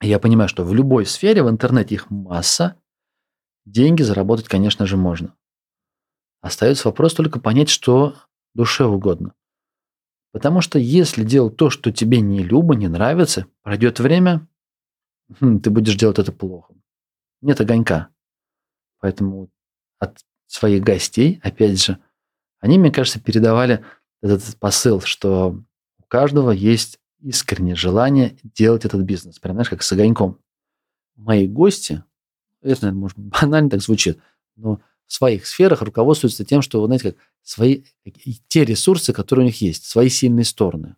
Я 0.00 0.18
понимаю, 0.18 0.48
что 0.48 0.64
в 0.64 0.72
любой 0.72 1.06
сфере 1.06 1.42
в 1.42 1.50
интернете 1.50 1.96
их 1.96 2.10
масса. 2.10 2.80
Деньги 3.64 4.02
заработать, 4.02 4.46
конечно 4.48 4.86
же, 4.86 4.96
можно. 4.96 5.34
Остается 6.40 6.88
вопрос 6.88 7.14
только 7.14 7.40
понять, 7.40 7.68
что 7.68 8.14
душе 8.54 8.84
угодно. 8.84 9.34
Потому 10.32 10.60
что 10.60 10.78
если 10.78 11.24
делать 11.24 11.56
то, 11.56 11.70
что 11.70 11.90
тебе 11.90 12.20
не 12.20 12.44
любо, 12.44 12.74
не 12.74 12.86
нравится, 12.86 13.46
пройдет 13.62 13.98
время, 13.98 14.46
хм, 15.40 15.60
ты 15.60 15.70
будешь 15.70 15.96
делать 15.96 16.18
это 16.18 16.32
плохо. 16.32 16.74
Нет 17.40 17.60
огонька. 17.60 18.08
Поэтому 19.00 19.50
от 19.98 20.18
своих 20.46 20.82
гостей, 20.82 21.40
опять 21.42 21.82
же, 21.82 21.98
они, 22.60 22.78
мне 22.78 22.92
кажется, 22.92 23.20
передавали 23.20 23.84
этот 24.20 24.56
посыл, 24.58 25.00
что 25.00 25.62
каждого 26.08 26.50
есть 26.50 26.98
искреннее 27.20 27.74
желание 27.74 28.36
делать 28.42 28.84
этот 28.84 29.02
бизнес. 29.02 29.38
Прям, 29.38 29.56
знаешь, 29.56 29.68
как 29.68 29.82
с 29.82 29.92
огоньком. 29.92 30.38
Мои 31.16 31.48
гости, 31.48 32.02
это, 32.62 32.86
наверное, 32.86 33.00
может, 33.00 33.18
банально 33.40 33.70
так 33.70 33.82
звучит, 33.82 34.18
но 34.56 34.80
в 35.06 35.12
своих 35.12 35.46
сферах 35.46 35.82
руководствуются 35.82 36.44
тем, 36.44 36.62
что, 36.62 36.84
знаете, 36.84 37.12
как 37.12 37.20
свои, 37.42 37.82
те 38.48 38.64
ресурсы, 38.64 39.12
которые 39.12 39.44
у 39.44 39.46
них 39.46 39.60
есть, 39.62 39.86
свои 39.86 40.10
сильные 40.10 40.44
стороны. 40.44 40.96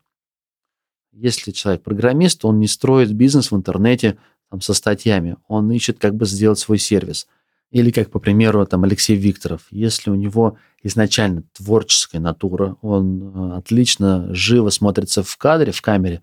Если 1.13 1.53
человек 1.53 1.83
программист, 1.83 2.45
он 2.45 2.59
не 2.59 2.67
строит 2.67 3.13
бизнес 3.13 3.51
в 3.51 3.57
интернете 3.57 4.19
там, 4.51 4.61
со 4.61 4.75
статьями, 4.75 5.37
он 5.47 5.71
ищет, 5.71 5.99
как 5.99 6.15
бы 6.15 6.27
сделать 6.27 6.59
свой 6.59 6.79
сервис. 6.79 7.29
Или, 7.71 7.91
как, 7.93 8.11
по 8.11 8.19
примеру, 8.19 8.67
там, 8.67 8.85
Алексей 8.85 9.17
Викторов, 9.17 9.67
если 9.71 10.11
у 10.11 10.17
него 10.17 10.59
изначально 10.83 11.45
творческая 11.53 12.19
натура, 12.19 12.77
он 12.83 13.23
э, 13.23 13.57
отлично, 13.57 14.35
живо 14.35 14.71
смотрится 14.71 15.23
в 15.23 15.37
кадре, 15.37 15.71
в 15.71 15.81
камере, 15.81 16.23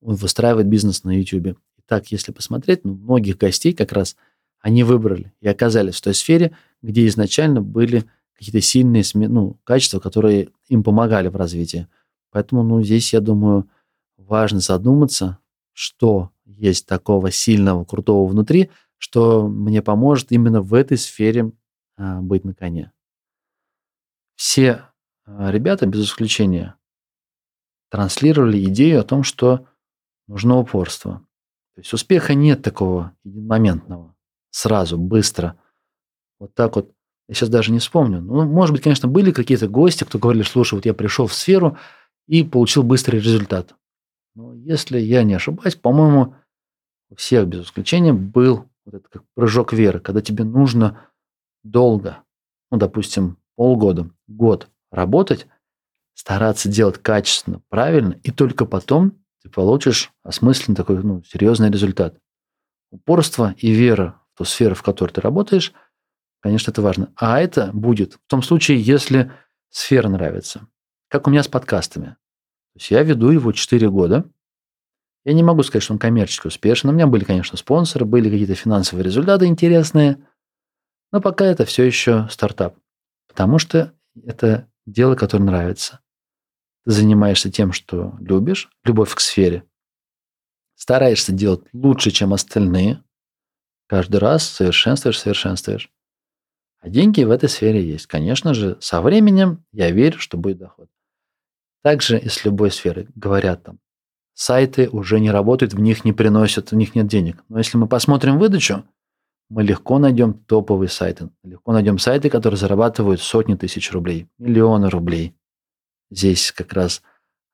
он 0.00 0.14
выстраивает 0.14 0.68
бизнес 0.68 1.02
на 1.02 1.18
YouTube. 1.18 1.58
И 1.76 1.82
так, 1.86 2.08
если 2.08 2.30
посмотреть, 2.30 2.84
ну, 2.84 2.94
многих 2.94 3.38
гостей 3.38 3.72
как 3.72 3.92
раз 3.92 4.16
они 4.60 4.84
выбрали 4.84 5.32
и 5.40 5.48
оказались 5.48 5.96
в 5.96 6.00
той 6.00 6.14
сфере, 6.14 6.56
где 6.80 7.06
изначально 7.08 7.60
были 7.60 8.04
какие-то 8.36 8.60
сильные 8.60 9.02
ну, 9.14 9.58
качества, 9.64 10.00
которые 10.00 10.50
им 10.68 10.82
помогали 10.82 11.28
в 11.28 11.36
развитии. 11.36 11.88
Поэтому 12.30 12.62
ну, 12.62 12.82
здесь, 12.82 13.12
я 13.12 13.20
думаю, 13.20 13.68
важно 14.16 14.60
задуматься, 14.60 15.38
что 15.72 16.30
есть 16.46 16.86
такого 16.86 17.30
сильного, 17.30 17.84
крутого 17.84 18.26
внутри, 18.28 18.70
что 19.04 19.46
мне 19.46 19.82
поможет 19.82 20.32
именно 20.32 20.62
в 20.62 20.72
этой 20.72 20.96
сфере 20.96 21.52
а, 21.98 22.22
быть 22.22 22.42
на 22.42 22.54
коне. 22.54 22.90
Все 24.34 24.88
а, 25.26 25.50
ребята, 25.50 25.84
без 25.84 26.06
исключения, 26.06 26.76
транслировали 27.90 28.64
идею 28.64 29.00
о 29.00 29.04
том, 29.04 29.22
что 29.22 29.66
нужно 30.26 30.56
упорство. 30.56 31.18
То 31.74 31.82
есть 31.82 31.92
успеха 31.92 32.32
нет 32.32 32.62
такого 32.62 33.14
единомоментного, 33.24 34.16
сразу, 34.50 34.96
быстро. 34.96 35.60
Вот 36.38 36.54
так 36.54 36.76
вот. 36.76 36.90
Я 37.28 37.34
сейчас 37.34 37.50
даже 37.50 37.72
не 37.72 37.80
вспомню. 37.80 38.22
Ну, 38.22 38.46
может 38.46 38.72
быть, 38.72 38.82
конечно, 38.82 39.06
были 39.06 39.32
какие-то 39.32 39.68
гости, 39.68 40.04
кто 40.04 40.18
говорили, 40.18 40.44
слушай, 40.44 40.74
вот 40.76 40.86
я 40.86 40.94
пришел 40.94 41.26
в 41.26 41.34
сферу 41.34 41.76
и 42.26 42.42
получил 42.42 42.82
быстрый 42.82 43.16
результат. 43.16 43.74
Но 44.34 44.54
если 44.54 44.98
я 44.98 45.24
не 45.24 45.34
ошибаюсь, 45.34 45.74
по-моему, 45.74 46.36
у 47.10 47.16
всех 47.16 47.46
без 47.46 47.66
исключения 47.66 48.14
был 48.14 48.66
вот 48.84 48.94
этот 48.94 49.08
как 49.08 49.22
прыжок 49.34 49.72
веры, 49.72 50.00
когда 50.00 50.20
тебе 50.20 50.44
нужно 50.44 51.00
долго, 51.62 52.22
ну, 52.70 52.78
допустим, 52.78 53.38
полгода, 53.56 54.10
год 54.26 54.68
работать, 54.90 55.46
стараться 56.14 56.68
делать 56.68 56.98
качественно, 56.98 57.60
правильно, 57.68 58.18
и 58.22 58.30
только 58.30 58.66
потом 58.66 59.24
ты 59.42 59.50
получишь 59.50 60.12
осмысленный 60.22 60.76
такой, 60.76 61.02
ну, 61.02 61.22
серьезный 61.24 61.70
результат. 61.70 62.18
Упорство 62.90 63.54
и 63.58 63.72
вера 63.72 64.20
в 64.32 64.38
ту 64.38 64.44
сферу, 64.44 64.74
в 64.74 64.82
которой 64.82 65.10
ты 65.10 65.20
работаешь, 65.20 65.72
конечно, 66.40 66.70
это 66.70 66.82
важно. 66.82 67.12
А 67.16 67.40
это 67.40 67.70
будет 67.72 68.14
в 68.14 68.28
том 68.28 68.42
случае, 68.42 68.80
если 68.80 69.32
сфера 69.70 70.08
нравится. 70.08 70.66
Как 71.08 71.26
у 71.26 71.30
меня 71.30 71.42
с 71.42 71.48
подкастами. 71.48 72.16
То 72.74 72.78
есть 72.78 72.90
я 72.90 73.02
веду 73.02 73.30
его 73.30 73.52
4 73.52 73.88
года. 73.90 74.28
Я 75.24 75.32
не 75.32 75.42
могу 75.42 75.62
сказать, 75.62 75.82
что 75.82 75.94
он 75.94 75.98
коммерчески 75.98 76.46
успешен. 76.46 76.90
У 76.90 76.92
меня 76.92 77.06
были, 77.06 77.24
конечно, 77.24 77.56
спонсоры, 77.56 78.04
были 78.04 78.28
какие-то 78.28 78.54
финансовые 78.54 79.04
результаты 79.04 79.46
интересные. 79.46 80.26
Но 81.12 81.20
пока 81.20 81.46
это 81.46 81.64
все 81.64 81.84
еще 81.84 82.28
стартап. 82.30 82.76
Потому 83.28 83.58
что 83.58 83.94
это 84.22 84.68
дело, 84.86 85.14
которое 85.14 85.44
нравится. 85.44 86.00
Ты 86.84 86.92
занимаешься 86.92 87.50
тем, 87.50 87.72
что 87.72 88.14
любишь, 88.20 88.70
любовь 88.84 89.14
к 89.14 89.20
сфере. 89.20 89.64
Стараешься 90.74 91.32
делать 91.32 91.64
лучше, 91.72 92.10
чем 92.10 92.34
остальные. 92.34 93.02
Каждый 93.86 94.16
раз 94.16 94.46
совершенствуешь, 94.46 95.18
совершенствуешь. 95.18 95.90
А 96.80 96.90
деньги 96.90 97.22
в 97.22 97.30
этой 97.30 97.48
сфере 97.48 97.82
есть. 97.82 98.06
Конечно 98.06 98.52
же, 98.52 98.76
со 98.80 99.00
временем 99.00 99.64
я 99.72 99.90
верю, 99.90 100.18
что 100.18 100.36
будет 100.36 100.58
доход. 100.58 100.90
Также 101.82 102.18
и 102.18 102.28
с 102.28 102.44
любой 102.44 102.70
сферы. 102.70 103.08
Говорят 103.14 103.62
там, 103.62 103.78
сайты 104.34 104.88
уже 104.90 105.20
не 105.20 105.30
работают, 105.30 105.72
в 105.72 105.80
них 105.80 106.04
не 106.04 106.12
приносят, 106.12 106.72
в 106.72 106.76
них 106.76 106.94
нет 106.94 107.06
денег. 107.06 107.42
Но 107.48 107.58
если 107.58 107.78
мы 107.78 107.86
посмотрим 107.86 108.38
выдачу, 108.38 108.84
мы 109.48 109.62
легко 109.62 109.98
найдем 109.98 110.34
топовые 110.34 110.88
сайты. 110.88 111.30
Легко 111.42 111.72
найдем 111.72 111.98
сайты, 111.98 112.30
которые 112.30 112.58
зарабатывают 112.58 113.20
сотни 113.20 113.54
тысяч 113.54 113.92
рублей, 113.92 114.28
миллионы 114.38 114.90
рублей. 114.90 115.34
Здесь 116.10 116.52
как 116.52 116.72
раз 116.72 117.02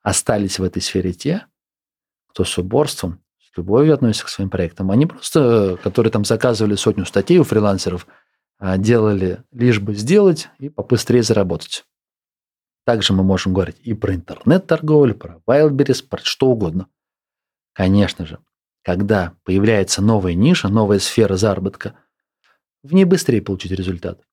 остались 0.03 0.59
в 0.59 0.65
этой 0.65 0.81
сфере 0.81 1.13
те, 1.13 1.47
кто 2.29 2.45
с 2.45 2.59
уборством, 2.59 3.21
с 3.39 3.57
любовью 3.57 3.95
относится 3.95 4.27
к 4.27 4.29
своим 4.29 4.51
проектам. 4.51 4.91
Они 4.91 5.07
просто, 5.07 5.79
которые 5.83 6.13
там 6.13 6.25
заказывали 6.25 6.77
сотню 6.77 7.05
статей 7.05 7.39
у 7.39 7.45
фрилансеров, 7.45 8.07
а, 8.59 8.77
делали 8.77 9.43
лишь 9.53 9.81
бы 9.81 9.95
сделать 9.95 10.49
и 10.59 10.69
побыстрее 10.69 11.23
заработать. 11.23 11.85
Также 12.91 13.13
мы 13.13 13.23
можем 13.23 13.55
говорить 13.55 13.77
и 13.85 13.95
про 13.95 14.17
интернет-торговлю, 14.17 15.15
про 15.15 15.41
Wildberries, 15.47 16.05
про 16.05 16.21
что 16.25 16.49
угодно. 16.49 16.89
Конечно 17.73 18.27
же, 18.27 18.41
когда 18.83 19.35
появляется 19.45 20.03
новая 20.03 20.35
ниша, 20.35 20.67
новая 20.67 20.99
сфера 20.99 21.37
заработка, 21.37 21.95
в 22.83 22.93
ней 22.93 23.05
быстрее 23.05 23.43
получить 23.43 23.71
результат. 23.71 24.27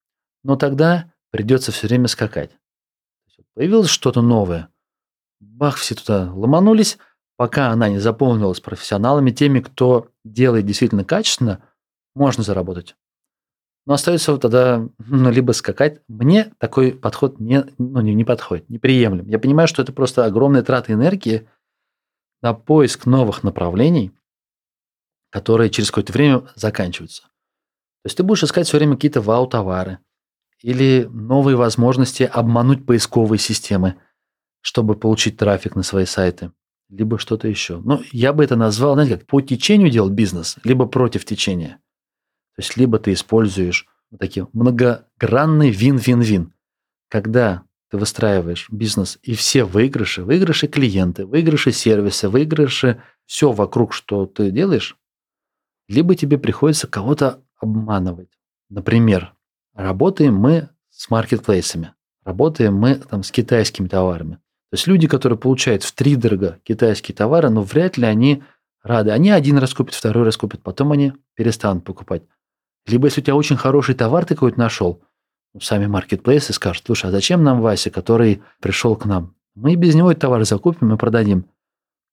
Но 0.44 0.56
тогда 0.56 1.14
придется 1.30 1.72
все 1.72 1.86
время 1.86 2.08
скакать. 2.08 2.50
Появилось 3.54 3.90
что-то 3.90 4.24
новое. 4.24 4.70
Бах, 5.40 5.76
все 5.76 5.94
туда 5.94 6.34
ломанулись, 6.34 6.98
пока 7.36 7.70
она 7.70 7.90
не 7.90 8.00
заполнилась 8.00 8.60
профессионалами, 8.60 9.30
теми, 9.30 9.60
кто 9.60 10.10
делает 10.26 10.66
действительно 10.66 11.06
качественно, 11.06 11.64
можно 12.16 12.42
заработать. 12.42 12.96
Но 13.88 13.94
остается 13.94 14.34
вот 14.34 14.42
тогда 14.42 14.86
ну, 15.00 15.32
либо 15.32 15.54
скакать. 15.54 16.02
Мне 16.10 16.52
такой 16.58 16.92
подход 16.92 17.40
не, 17.40 17.64
ну, 17.78 18.02
не, 18.02 18.14
не 18.14 18.26
подходит, 18.26 18.70
неприемлем. 18.70 19.26
Я 19.30 19.40
понимаю, 19.40 19.70
что 19.70 19.82
это 19.82 19.94
просто 19.94 20.26
огромная 20.26 20.62
трата 20.62 20.92
энергии 20.92 21.48
на 22.42 22.54
поиск 22.54 23.06
новых 23.06 23.44
направлений, 23.44 24.12
которые 25.30 25.70
через 25.70 25.90
какое-то 25.90 26.12
время 26.12 26.44
заканчиваются. 26.54 27.22
То 27.22 28.08
есть 28.08 28.18
ты 28.18 28.24
будешь 28.24 28.44
искать 28.44 28.68
все 28.68 28.76
время 28.76 28.96
какие-то 28.96 29.22
вау-товары 29.22 30.00
или 30.62 31.08
новые 31.10 31.56
возможности 31.56 32.24
обмануть 32.24 32.86
поисковые 32.86 33.40
системы, 33.40 33.96
чтобы 34.60 34.96
получить 34.96 35.38
трафик 35.38 35.78
на 35.78 35.84
свои 35.84 36.04
сайты, 36.04 36.52
либо 36.90 37.18
что-то 37.18 37.48
еще. 37.48 37.80
Ну, 37.80 38.02
я 38.12 38.34
бы 38.34 38.44
это 38.44 38.58
назвал, 38.58 38.96
знаете, 38.96 39.16
как 39.16 39.28
по 39.28 39.40
течению 39.40 39.90
делать 39.90 40.12
бизнес, 40.12 40.58
либо 40.66 40.88
против 40.88 41.24
течения. 41.24 41.80
То 42.58 42.64
есть 42.64 42.76
либо 42.76 42.98
ты 42.98 43.14
используешь 43.14 43.86
вот 44.10 44.20
такие 44.20 44.48
многогранный 44.52 45.70
вин-вин-вин, 45.70 46.54
когда 47.08 47.64
ты 47.92 47.98
выстраиваешь 47.98 48.68
бизнес, 48.72 49.20
и 49.22 49.36
все 49.36 49.64
выигрыши, 49.64 50.24
выигрыши 50.24 50.68
клиенты, 50.68 51.28
выигрыши 51.28 51.72
сервиса, 51.72 52.30
выигрыши, 52.30 53.00
все 53.28 53.52
вокруг, 53.52 53.94
что 53.94 54.26
ты 54.26 54.50
делаешь, 54.50 54.98
либо 55.88 56.16
тебе 56.16 56.40
приходится 56.40 56.88
кого-то 56.88 57.44
обманывать. 57.60 58.32
Например, 58.70 59.36
работаем 59.76 60.36
мы 60.36 60.70
с 60.90 61.12
маркетплейсами, 61.12 61.94
работаем 62.26 62.74
мы 62.74 62.96
там 62.96 63.22
с 63.22 63.32
китайскими 63.32 63.88
товарами. 63.88 64.38
То 64.70 64.74
есть 64.74 64.88
люди, 64.88 65.08
которые 65.08 65.38
получают 65.38 65.84
в 65.84 65.94
три 65.94 66.16
дорого 66.16 66.60
китайские 66.64 67.16
товары, 67.16 67.52
но 67.52 67.62
вряд 67.62 67.98
ли 67.98 68.08
они 68.08 68.44
рады. 68.82 69.12
Они 69.12 69.30
один 69.30 69.60
раз 69.60 69.76
купят, 69.76 69.94
второй 69.94 70.26
раз 70.26 70.38
купят, 70.38 70.64
потом 70.64 70.92
они 70.92 71.14
перестанут 71.36 71.84
покупать. 71.84 72.24
Либо 72.88 73.08
если 73.08 73.22
у 73.22 73.24
тебя 73.24 73.36
очень 73.36 73.58
хороший 73.58 73.96
товар 73.96 74.26
ты 74.26 74.34
какой-то 74.34 74.60
нашел, 74.60 75.02
ну, 75.54 75.60
сами 75.60 75.88
маркетплейсы 75.88 76.54
скажут, 76.54 76.84
слушай, 76.86 77.08
а 77.08 77.12
зачем 77.12 77.44
нам 77.44 77.62
Вася, 77.62 77.90
который 77.90 78.42
пришел 78.62 78.96
к 78.96 79.06
нам? 79.06 79.36
Мы 79.56 79.76
без 79.76 79.96
него 79.96 80.12
этот 80.12 80.22
товар 80.22 80.44
закупим 80.46 80.94
и 80.94 80.98
продадим. 80.98 81.44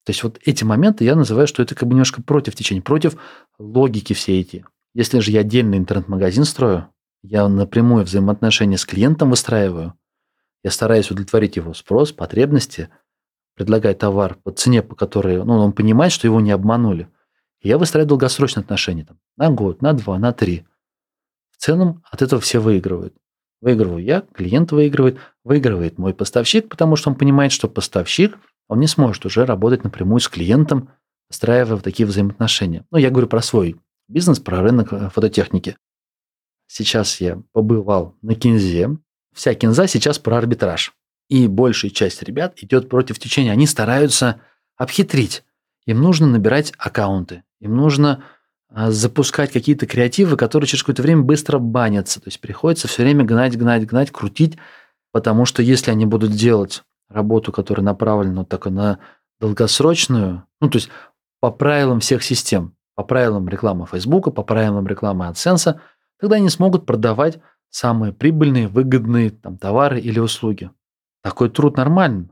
То 0.05 0.11
есть 0.11 0.23
вот 0.23 0.39
эти 0.45 0.65
моменты 0.65 1.05
я 1.05 1.15
называю, 1.15 1.47
что 1.47 1.63
это 1.63 1.75
как 1.75 1.89
бы 1.89 1.95
немножко 1.95 2.23
против 2.23 2.55
течения, 2.55 2.83
против 2.83 3.17
логики 3.59 4.13
все 4.13 4.39
эти. 4.41 4.65
Если 4.95 5.19
же 5.21 5.31
я 5.31 5.41
отдельный 5.41 5.79
интернет-магазин 5.79 6.45
строю, 6.45 6.89
я 7.23 7.49
напрямую 7.49 8.05
взаимоотношения 8.05 8.77
с 8.77 8.85
клиентом 8.85 9.31
выстраиваю, 9.31 9.95
я 10.65 10.71
стараюсь 10.71 11.11
удовлетворить 11.11 11.57
его 11.57 11.75
спрос, 11.75 12.13
потребности, 12.13 12.89
предлагать 13.55 13.99
товар 13.99 14.37
по 14.43 14.51
цене, 14.51 14.83
по 14.83 14.97
которой 14.97 15.45
ну, 15.45 15.59
он 15.59 15.73
понимает, 15.73 16.11
что 16.11 16.27
его 16.27 16.41
не 16.41 16.51
обманули. 16.51 17.09
Я 17.65 17.79
выстраиваю 17.79 18.09
долгосрочные 18.09 18.63
отношения 18.63 19.05
там, 19.05 19.19
на 19.37 19.51
год, 19.51 19.81
на 19.81 19.95
два, 19.95 20.19
на 20.19 20.33
три. 20.33 20.67
В 21.51 21.57
целом 21.57 22.05
от 22.11 22.21
этого 22.21 22.41
все 22.41 22.59
выигрывают. 22.61 23.15
Выигрываю 23.63 24.05
я, 24.05 24.21
клиент 24.35 24.71
выигрывает, 24.71 25.19
выигрывает 25.43 25.97
мой 25.97 26.13
поставщик, 26.13 26.69
потому 26.69 26.97
что 26.97 27.09
он 27.09 27.17
понимает, 27.17 27.53
что 27.53 27.67
поставщик, 27.67 28.37
он 28.69 28.81
не 28.81 28.87
сможет 28.87 29.25
уже 29.25 29.47
работать 29.47 29.83
напрямую 29.83 30.21
с 30.21 30.29
клиентом, 30.29 30.91
выстраивая 31.31 31.79
такие 31.79 32.07
взаимоотношения. 32.07 32.85
Ну, 32.91 32.99
я 32.99 33.09
говорю 33.11 33.29
про 33.29 33.41
свой 33.41 33.81
бизнес, 34.09 34.41
про 34.41 34.61
рынок 34.61 34.93
э, 34.93 35.09
фототехники. 35.09 35.79
Сейчас 36.67 37.19
я 37.23 37.43
побывал 37.53 38.15
на 38.21 38.35
кинзе. 38.35 38.99
Вся 39.33 39.55
кинза 39.55 39.87
сейчас 39.87 40.19
про 40.19 40.37
арбитраж. 40.37 40.93
И 41.31 41.49
большая 41.49 41.91
часть 41.91 42.23
ребят 42.23 42.63
идет 42.63 42.91
против 42.91 43.19
течения. 43.19 43.53
Они 43.53 43.67
стараются 43.67 44.43
обхитрить. 44.77 45.45
Им 45.87 46.01
нужно 46.01 46.27
набирать 46.27 46.73
аккаунты. 46.79 47.43
Им 47.61 47.77
нужно 47.77 48.25
а, 48.69 48.91
запускать 48.91 49.53
какие-то 49.53 49.87
креативы, 49.87 50.37
которые 50.37 50.67
через 50.67 50.83
какое-то 50.83 51.03
время 51.03 51.23
быстро 51.23 51.59
банятся. 51.59 52.21
То 52.21 52.29
есть 52.29 52.41
приходится 52.41 52.89
все 52.89 53.03
время 53.03 53.25
гнать, 53.25 53.57
гнать, 53.57 53.87
гнать, 53.87 54.11
крутить, 54.11 54.59
потому 55.13 55.45
что 55.45 55.63
если 55.63 55.91
они 55.91 56.07
будут 56.07 56.33
делать 56.33 56.83
работу, 57.09 57.53
которая 57.53 57.85
направлена 57.85 58.41
вот 58.41 58.49
так 58.49 58.67
на 58.67 58.99
долгосрочную, 59.41 60.45
ну 60.61 60.71
то 60.71 60.77
есть 60.77 60.89
по 61.41 61.51
правилам 61.51 62.01
всех 62.01 62.23
систем, 62.23 62.75
по 62.95 63.05
правилам 63.05 63.49
рекламы 63.49 63.87
Фейсбука, 63.87 64.31
по 64.31 64.43
правилам 64.43 64.87
рекламы 64.87 65.27
AdSense, 65.27 65.79
тогда 66.19 66.37
они 66.37 66.49
смогут 66.49 66.87
продавать 66.87 67.39
самые 67.71 68.13
прибыльные, 68.13 68.69
выгодные 68.69 69.31
там, 69.31 69.59
товары 69.59 70.01
или 70.01 70.19
услуги. 70.19 70.71
Такой 71.23 71.51
труд 71.51 71.77
нормальный. 71.77 72.31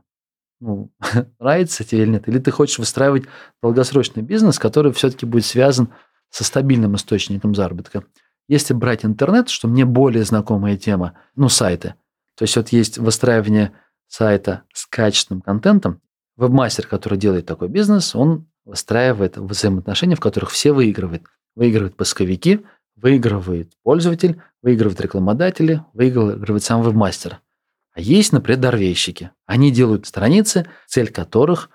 Ну, 0.63 0.93
нравится 1.39 1.83
тебе 1.83 2.03
или 2.03 2.11
нет? 2.11 2.29
Или 2.29 2.39
ты 2.39 2.49
хочешь 2.49 2.79
выстраивать 2.79 3.25
долгосрочный 3.61 4.23
бизнес, 4.23 4.59
который 4.59 4.93
все-таки 4.93 5.25
будет 5.25 5.45
связан 5.45 5.89
со 6.29 6.45
стабильным 6.45 6.95
источником 6.95 7.53
заработка. 7.53 8.05
Если 8.47 8.73
брать 8.73 9.03
интернет, 9.03 9.49
что 9.49 9.67
мне 9.67 9.83
более 9.83 10.23
знакомая 10.23 10.77
тема, 10.77 11.17
ну, 11.35 11.49
сайты. 11.49 11.95
То 12.37 12.43
есть 12.43 12.55
вот 12.55 12.69
есть 12.69 12.97
выстраивание 12.97 13.73
сайта 14.07 14.63
с 14.73 14.85
качественным 14.85 15.41
контентом. 15.41 16.01
Вебмастер, 16.37 16.87
который 16.87 17.17
делает 17.17 17.45
такой 17.45 17.67
бизнес, 17.67 18.15
он 18.15 18.47
выстраивает 18.63 19.37
взаимоотношения, 19.37 20.15
в 20.15 20.21
которых 20.21 20.49
все 20.49 20.71
выигрывают. 20.71 21.23
Выигрывают 21.55 21.97
поисковики, 21.97 22.65
выигрывает 22.95 23.73
пользователь, 23.83 24.41
выигрывают 24.61 25.01
рекламодатели, 25.01 25.83
выигрывает 25.93 26.63
сам 26.63 26.81
вебмастер. 26.83 27.41
А 27.93 28.01
есть, 28.01 28.33
например, 28.33 28.59
дорвейщики. 28.59 29.31
Они 29.45 29.71
делают 29.71 30.07
страницы, 30.07 30.67
цель 30.87 31.11
которых 31.11 31.69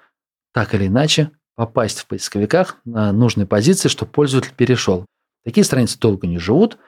так 0.52 0.74
или 0.74 0.86
иначе 0.86 1.30
попасть 1.54 2.00
в 2.00 2.06
поисковиках 2.06 2.78
на 2.84 3.12
нужные 3.12 3.46
позиции, 3.46 3.88
чтобы 3.88 4.12
пользователь 4.12 4.54
перешел. 4.56 5.06
Такие 5.44 5.64
страницы 5.64 5.98
долго 5.98 6.26
не 6.26 6.38
живут, 6.38 6.78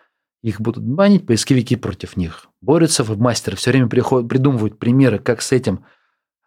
их 0.43 0.61
будут 0.61 0.85
банить, 0.85 1.27
поисковики 1.27 1.77
против 1.77 2.17
них 2.17 2.51
борются, 2.61 3.03
вебмастеры 3.03 3.57
все 3.57 3.71
время 3.71 3.89
приходят, 3.89 4.29
придумывают 4.29 4.79
примеры, 4.79 5.19
как 5.19 5.43
с 5.43 5.53
этим 5.53 5.85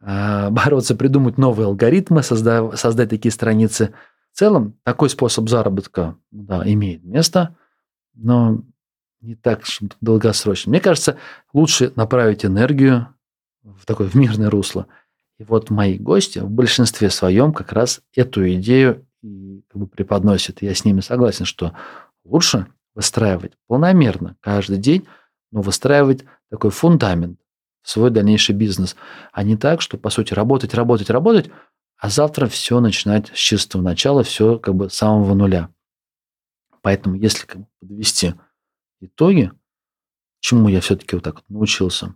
э, 0.02 0.50
бороться, 0.52 0.96
придумать 0.96 1.38
новые 1.38 1.68
алгоритмы, 1.68 2.24
создав, 2.24 2.78
создать 2.80 3.10
такие 3.10 3.32
страницы. 3.32 3.94
В 4.32 4.38
целом, 4.38 4.78
такой 4.84 5.10
способ 5.10 5.48
заработка 5.48 6.18
да, 6.32 6.64
имеет 6.66 7.04
место, 7.04 7.56
но 8.16 8.64
не 9.24 9.36
так 9.36 9.64
долгосрочно. 10.02 10.70
Мне 10.70 10.80
кажется, 10.80 11.18
лучше 11.54 11.92
направить 11.96 12.46
энергию 12.46 13.08
в 13.64 13.86
такое 13.86 14.08
в 14.08 14.16
мирное 14.16 14.50
русло– 14.50 14.88
и 15.40 15.44
вот 15.44 15.70
мои 15.70 15.98
гости 15.98 16.40
в 16.40 16.50
большинстве 16.50 17.10
своем 17.10 17.54
как 17.54 17.72
раз 17.72 18.02
эту 18.16 18.52
идею 18.54 19.06
и 19.22 19.64
как 19.68 19.82
бы 19.82 19.88
преподносят. 19.88 20.62
Я 20.62 20.76
с 20.76 20.86
ними 20.86 21.02
согласен, 21.02 21.46
что 21.46 21.74
лучше 22.24 22.68
выстраивать 22.94 23.54
планомерно 23.68 24.38
каждый 24.40 24.78
день, 24.78 25.08
но 25.52 25.62
выстраивать 25.62 26.24
такой 26.50 26.72
фундамент 26.72 27.40
в 27.82 27.90
свой 27.90 28.12
дальнейший 28.12 28.56
бизнес, 28.56 28.96
а 29.32 29.44
не 29.44 29.58
так, 29.58 29.82
что, 29.82 29.98
по 29.98 30.10
сути, 30.10 30.34
работать, 30.34 30.74
работать, 30.74 31.10
работать, 31.10 31.50
а 31.98 32.10
завтра 32.10 32.48
все 32.48 32.80
начинать 32.80 33.28
с 33.34 33.38
чистого 33.38 33.82
начала, 33.82 34.24
все 34.24 34.60
как 34.60 34.76
бы 34.76 34.90
с 34.90 34.94
самого 34.94 35.34
нуля. 35.34 35.70
Поэтому, 36.82 37.16
если 37.16 37.46
как 37.46 37.62
бы 37.62 37.68
подвести 37.80 38.36
итоги, 39.06 39.52
чему 40.40 40.70
я 40.70 40.82
все-таки 40.82 41.16
вот 41.16 41.24
так 41.24 41.36
вот 41.36 41.50
научился, 41.50 42.16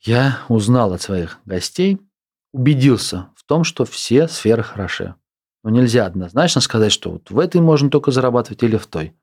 я 0.00 0.40
узнал 0.48 0.92
от 0.92 1.02
своих 1.02 1.40
гостей– 1.44 2.00
убедился 2.52 3.30
в 3.34 3.44
том, 3.44 3.64
что 3.64 3.84
все 3.84 4.28
сферы 4.28 4.62
хороши. 4.62 5.16
Но 5.64 5.70
нельзя 5.70 6.06
однозначно 6.06 6.60
сказать, 6.60 6.92
что 6.92 7.12
вот 7.12 7.30
в 7.30 7.38
этой 7.38 7.60
можно 7.60 7.90
только 7.90 8.10
зарабатывать 8.10 8.62
или 8.62 8.76
в 8.76 8.86
той. 8.86 9.14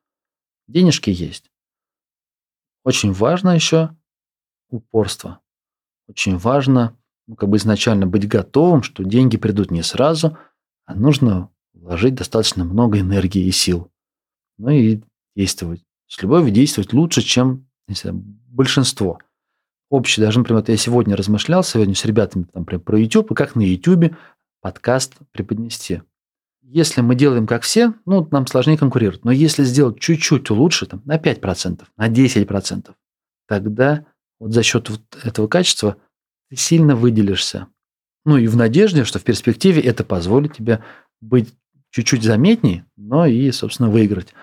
Денежки 0.67 1.09
есть. 1.09 1.51
Очень 2.83 3.11
важно 3.11 3.55
еще 3.55 3.95
упорство. 4.69 5.39
Очень 6.07 6.37
важно 6.37 6.97
ну, 7.27 7.35
как 7.35 7.49
бы 7.49 7.57
изначально 7.57 8.07
быть 8.07 8.27
готовым, 8.27 8.83
что 8.83 9.03
деньги 9.03 9.37
придут 9.37 9.69
не 9.69 9.83
сразу, 9.83 10.37
а 10.85 10.95
нужно 10.95 11.51
вложить 11.73 12.15
достаточно 12.15 12.63
много 12.63 12.99
энергии 12.99 13.43
и 13.43 13.51
сил. 13.51 13.91
Ну 14.57 14.69
и 14.69 15.01
действовать. 15.35 15.83
С 16.09 16.21
любовью 16.21 16.51
действовать 16.51 16.91
лучше, 16.91 17.21
чем 17.21 17.69
знаю, 17.87 18.21
большинство– 18.49 19.19
общий, 19.89 20.21
даже, 20.21 20.39
например, 20.39 20.63
я 20.67 20.77
сегодня 20.77 21.15
размышлял 21.15 21.63
сегодня 21.63 21.95
с 21.95 22.05
ребятами 22.05 22.43
там, 22.43 22.61
например, 22.61 22.81
про 22.81 22.99
YouTube, 22.99 23.31
и 23.31 23.35
как 23.35 23.55
на 23.55 23.61
YouTube 23.61 24.15
подкаст 24.61 25.15
преподнести. 25.31 26.01
Если 26.61 27.01
мы 27.01 27.15
делаем 27.15 27.47
как 27.47 27.63
все, 27.63 27.95
ну, 28.05 28.27
нам 28.29 28.45
сложнее 28.45 28.77
конкурировать. 28.77 29.25
Но 29.25 29.31
если 29.31 29.63
сделать 29.63 29.99
чуть-чуть 29.99 30.49
лучше, 30.51 30.85
там, 30.85 31.01
на 31.05 31.17
5%, 31.17 31.83
на 31.97 32.09
10%, 32.09 32.91
тогда 33.47 34.05
вот 34.39 34.53
за 34.53 34.61
счет 34.61 34.89
вот 34.89 35.01
этого 35.23 35.47
качества 35.47 35.97
ты 36.49 36.55
сильно 36.55 36.95
выделишься. 36.95 37.67
Ну 38.25 38.37
и 38.37 38.47
в 38.47 38.55
надежде, 38.55 39.03
что 39.05 39.17
в 39.17 39.23
перспективе 39.23 39.81
это 39.81 40.03
позволит 40.03 40.57
тебе 40.57 40.83
быть 41.21 41.51
чуть-чуть 41.89 42.21
заметней, 42.21 42.83
но 42.95 43.25
и, 43.25 43.49
собственно, 43.51 43.89
выиграть. 43.89 44.33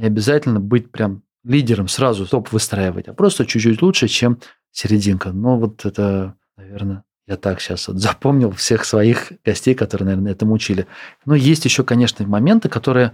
Не 0.00 0.06
обязательно 0.06 0.60
быть 0.60 0.90
прям 0.90 1.22
лидером 1.44 1.86
сразу 1.86 2.26
топ 2.26 2.52
выстраивать, 2.52 3.06
а 3.08 3.12
просто 3.12 3.44
чуть-чуть 3.44 3.82
лучше, 3.82 4.08
чем 4.08 4.38
серединка. 4.70 5.30
Но 5.30 5.58
вот 5.58 5.84
это, 5.84 6.36
наверное, 6.56 7.04
я 7.26 7.36
так 7.36 7.60
сейчас 7.60 7.86
вот 7.86 7.98
запомнил 7.98 8.50
всех 8.52 8.86
своих 8.86 9.30
гостей, 9.44 9.74
которые, 9.74 10.06
наверное, 10.06 10.32
этому 10.32 10.54
учили. 10.54 10.86
Но 11.26 11.34
есть 11.34 11.66
еще, 11.66 11.84
конечно, 11.84 12.26
моменты, 12.26 12.70
которые, 12.70 13.12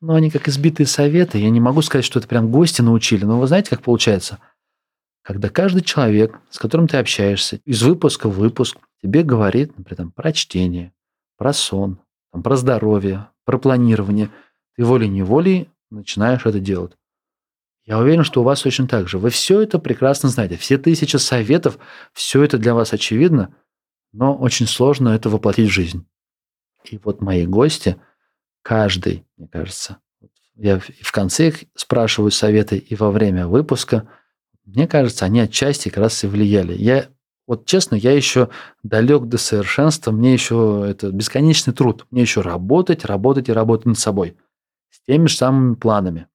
ну, 0.00 0.14
они 0.14 0.30
как 0.30 0.46
избитые 0.46 0.86
советы. 0.86 1.38
Я 1.38 1.50
не 1.50 1.58
могу 1.58 1.82
сказать, 1.82 2.04
что 2.04 2.20
это 2.20 2.28
прям 2.28 2.52
гости 2.52 2.82
научили. 2.82 3.24
Но 3.24 3.40
вы 3.40 3.48
знаете, 3.48 3.70
как 3.70 3.82
получается? 3.82 4.38
Когда 5.22 5.48
каждый 5.48 5.82
человек, 5.82 6.38
с 6.50 6.58
которым 6.58 6.86
ты 6.86 6.98
общаешься, 6.98 7.56
из 7.64 7.82
выпуска 7.82 8.28
в 8.28 8.38
выпуск 8.38 8.78
тебе 9.02 9.24
говорит, 9.24 9.76
например, 9.76 9.96
там, 9.96 10.12
про 10.12 10.32
чтение, 10.32 10.92
про 11.36 11.52
сон, 11.52 11.98
там, 12.32 12.44
про 12.44 12.54
здоровье, 12.54 13.26
про 13.44 13.58
планирование, 13.58 14.30
ты 14.76 14.84
волей-неволей 14.84 15.68
начинаешь 15.96 16.46
это 16.46 16.60
делать. 16.60 16.92
Я 17.84 17.98
уверен, 17.98 18.22
что 18.22 18.40
у 18.40 18.44
вас 18.44 18.62
точно 18.62 18.86
так 18.86 19.08
же. 19.08 19.18
Вы 19.18 19.30
все 19.30 19.60
это 19.60 19.78
прекрасно 19.78 20.28
знаете. 20.28 20.56
Все 20.56 20.78
тысячи 20.78 21.16
советов, 21.16 21.78
все 22.12 22.42
это 22.42 22.58
для 22.58 22.74
вас 22.74 22.92
очевидно, 22.92 23.54
но 24.12 24.36
очень 24.36 24.66
сложно 24.66 25.10
это 25.10 25.28
воплотить 25.28 25.68
в 25.68 25.72
жизнь. 25.72 26.06
И 26.84 26.98
вот 26.98 27.20
мои 27.20 27.46
гости, 27.46 27.96
каждый, 28.62 29.24
мне 29.36 29.48
кажется, 29.48 29.98
я 30.54 30.78
в 30.78 31.12
конце 31.12 31.48
их 31.48 31.64
спрашиваю 31.74 32.30
советы 32.30 32.76
и 32.76 32.94
во 32.94 33.10
время 33.10 33.48
выпуска, 33.48 34.08
мне 34.64 34.86
кажется, 34.86 35.24
они 35.24 35.40
отчасти 35.40 35.88
как 35.88 35.98
раз 35.98 36.22
и 36.22 36.28
влияли. 36.28 36.74
Я, 36.74 37.08
вот 37.46 37.66
честно, 37.66 37.96
я 37.96 38.12
еще 38.12 38.48
далек 38.82 39.24
до 39.24 39.38
совершенства, 39.38 40.12
мне 40.12 40.32
еще 40.32 40.84
это 40.88 41.10
бесконечный 41.10 41.72
труд, 41.72 42.06
мне 42.10 42.22
еще 42.22 42.42
работать, 42.42 43.04
работать 43.04 43.48
и 43.48 43.52
работать 43.52 43.86
над 43.86 43.98
собой. 43.98 44.36
Теми 45.06 45.26
же 45.26 45.36
самыми 45.36 45.74
планами. 45.74 46.28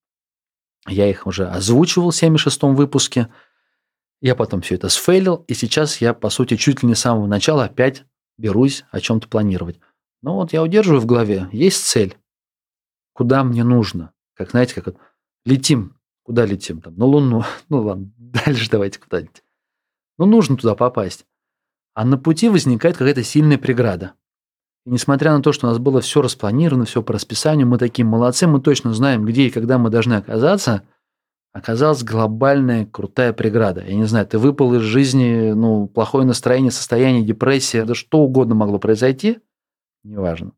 Я 0.87 1.09
их 1.09 1.27
уже 1.27 1.47
озвучивал 1.47 2.11
в 2.11 2.21
76-м 2.21 2.75
выпуске. 2.75 3.29
Я 4.21 4.35
потом 4.35 4.61
все 4.61 4.75
это 4.75 4.89
сфейлил, 4.89 5.45
и 5.47 5.53
сейчас 5.53 6.01
я, 6.01 6.13
по 6.13 6.29
сути, 6.29 6.57
чуть 6.57 6.81
ли 6.81 6.89
не 6.89 6.95
с 6.95 6.99
самого 7.01 7.27
начала 7.27 7.65
опять 7.65 8.05
берусь 8.37 8.83
о 8.91 8.99
чем-то 8.99 9.27
планировать. 9.27 9.79
Но 10.21 10.35
вот 10.35 10.53
я 10.53 10.63
удерживаю 10.63 11.01
в 11.01 11.05
голове, 11.05 11.49
есть 11.51 11.85
цель. 11.85 12.17
Куда 13.13 13.43
мне 13.43 13.63
нужно? 13.63 14.13
Как, 14.33 14.51
знаете, 14.51 14.75
как 14.75 14.87
вот, 14.87 14.97
летим. 15.45 15.97
Куда 16.23 16.45
летим? 16.45 16.81
Там, 16.81 16.95
на 16.97 17.05
Луну. 17.05 17.43
Ну 17.69 17.81
ладно, 17.81 18.11
дальше 18.17 18.69
давайте 18.69 18.99
куда-нибудь. 18.99 19.43
Ну, 20.17 20.25
нужно 20.25 20.57
туда 20.57 20.75
попасть. 20.75 21.25
А 21.93 22.05
на 22.05 22.17
пути 22.17 22.49
возникает 22.49 22.97
какая-то 22.97 23.23
сильная 23.23 23.57
преграда. 23.57 24.13
И 24.87 24.89
несмотря 24.89 25.33
на 25.33 25.43
то, 25.43 25.51
что 25.51 25.67
у 25.67 25.69
нас 25.69 25.79
было 25.79 25.99
все 25.99 26.21
распланировано, 26.21 26.85
все 26.85 27.03
по 27.03 27.11
расписанию, 27.11 27.67
мы 27.67 27.77
такие 27.77 28.05
молодцы, 28.05 28.47
мы 28.47 28.61
точно 28.61 28.93
знаем, 28.93 29.25
где 29.25 29.47
и 29.47 29.49
когда 29.49 29.77
мы 29.77 29.89
должны 29.89 30.13
оказаться, 30.13 30.83
оказалась 31.51 32.05
глобальная 32.05 32.85
крутая 32.85 33.33
преграда. 33.33 33.83
Я 33.85 33.95
не 33.95 34.05
знаю, 34.05 34.25
ты 34.25 34.37
выпал 34.37 34.73
из 34.75 34.83
жизни, 34.83 35.51
ну, 35.51 35.87
плохое 35.87 36.25
настроение, 36.25 36.71
состояние, 36.71 37.25
депрессия, 37.25 37.83
да 37.83 37.95
что 37.95 38.19
угодно 38.19 38.55
могло 38.55 38.79
произойти, 38.79 39.39
неважно. 40.05 40.53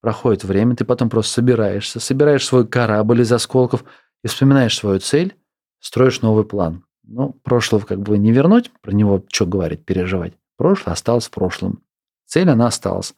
Проходит 0.00 0.44
время, 0.44 0.74
ты 0.74 0.86
потом 0.86 1.10
просто 1.10 1.34
собираешься, 1.34 2.00
собираешь 2.00 2.46
свой 2.46 2.66
корабль 2.66 3.20
из 3.20 3.30
осколков 3.30 3.84
и 4.24 4.28
вспоминаешь 4.28 4.78
свою 4.78 5.00
цель, 5.00 5.36
строишь 5.80 6.22
новый 6.22 6.46
план. 6.46 6.86
Ну, 7.02 7.34
прошлого 7.42 7.84
как 7.84 8.00
бы 8.00 8.16
не 8.16 8.32
вернуть, 8.32 8.70
про 8.80 8.92
него 8.92 9.22
что 9.30 9.44
говорить, 9.44 9.84
переживать. 9.84 10.32
Прошлое 10.56 10.94
осталось 10.94 11.26
в 11.26 11.30
прошлом. 11.30 11.82
Цель, 12.24 12.48
она 12.48 12.66
осталась. 12.66 13.14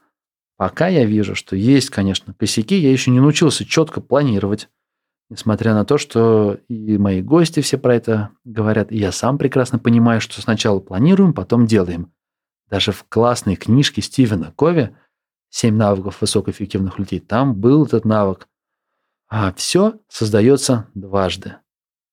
Пока 0.62 0.86
я 0.86 1.04
вижу, 1.04 1.34
что 1.34 1.56
есть, 1.56 1.90
конечно, 1.90 2.34
косяки, 2.34 2.76
я 2.76 2.92
еще 2.92 3.10
не 3.10 3.18
научился 3.18 3.64
четко 3.64 4.00
планировать. 4.00 4.68
Несмотря 5.28 5.74
на 5.74 5.84
то, 5.84 5.98
что 5.98 6.60
и 6.68 6.98
мои 6.98 7.20
гости 7.20 7.58
все 7.58 7.78
про 7.78 7.96
это 7.96 8.30
говорят, 8.44 8.92
и 8.92 8.96
я 8.96 9.10
сам 9.10 9.38
прекрасно 9.38 9.80
понимаю, 9.80 10.20
что 10.20 10.40
сначала 10.40 10.78
планируем, 10.78 11.32
потом 11.34 11.66
делаем. 11.66 12.12
Даже 12.70 12.92
в 12.92 13.02
классной 13.08 13.56
книжке 13.56 14.02
Стивена 14.02 14.52
Кови 14.52 14.96
«Семь 15.48 15.74
навыков 15.74 16.20
высокоэффективных 16.20 16.96
людей» 16.96 17.18
там 17.18 17.56
был 17.56 17.84
этот 17.84 18.04
навык. 18.04 18.46
А 19.28 19.52
все 19.54 19.98
создается 20.06 20.86
дважды. 20.94 21.56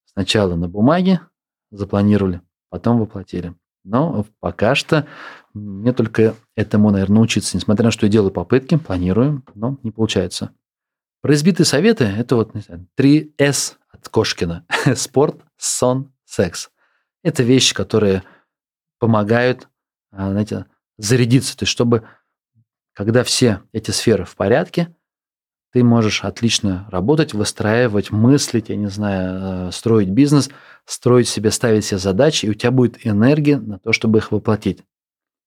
Сначала 0.06 0.56
на 0.56 0.68
бумаге 0.68 1.22
запланировали, 1.70 2.42
потом 2.72 2.98
воплотили. 2.98 3.54
Но 3.90 4.26
пока 4.40 4.76
что 4.76 5.08
мне 5.54 5.94
только 5.94 6.36
этому, 6.56 6.92
наверное, 6.92 7.24
учиться. 7.24 7.58
Несмотря 7.58 7.86
на 7.86 7.90
то, 7.90 7.94
что 7.94 8.06
я 8.06 8.12
делаю 8.12 8.32
попытки, 8.32 8.78
планирую, 8.78 9.44
но 9.56 9.78
не 9.82 9.90
получается. 9.90 10.52
Про 11.22 11.34
избитые 11.34 11.66
советы– 11.66 12.04
это 12.18 12.36
вот 12.36 12.54
не 12.54 12.62
знаю, 12.62 12.88
3С 12.98 13.76
от 13.92 14.10
Кошкина. 14.10 14.66
Спорт, 14.96 15.42
сон, 15.58 16.14
секс. 16.24 16.70
Это 17.24 17.42
вещи, 17.42 17.74
которые 17.74 18.24
помогают, 19.00 19.68
а, 20.12 20.30
знаете, 20.30 20.68
зарядиться. 20.98 21.58
То 21.58 21.64
есть, 21.64 21.72
чтобы, 21.72 22.08
когда 22.94 23.24
все 23.24 23.64
эти 23.72 23.90
сферы 23.90 24.24
в 24.24 24.36
порядке, 24.36 24.96
ты 25.72 25.84
можешь 25.84 26.24
отлично 26.24 26.88
работать, 26.92 27.34
выстраивать, 27.34 28.12
мыслить, 28.12 28.70
я 28.70 28.76
не 28.76 28.90
знаю, 28.90 29.70
э, 29.70 29.72
строить 29.72 30.10
бизнес, 30.10 30.50
строить 30.86 31.28
себе, 31.28 31.52
ставить 31.52 31.86
себе 31.86 32.00
задачи, 32.00 32.46
и 32.46 32.50
у 32.50 32.54
тебя 32.54 32.72
будет 32.72 33.06
энергия 33.06 33.58
на 33.58 33.80
то, 33.80 33.94
чтобы 33.94 34.20
их 34.20 34.32
воплотить. 34.32 34.84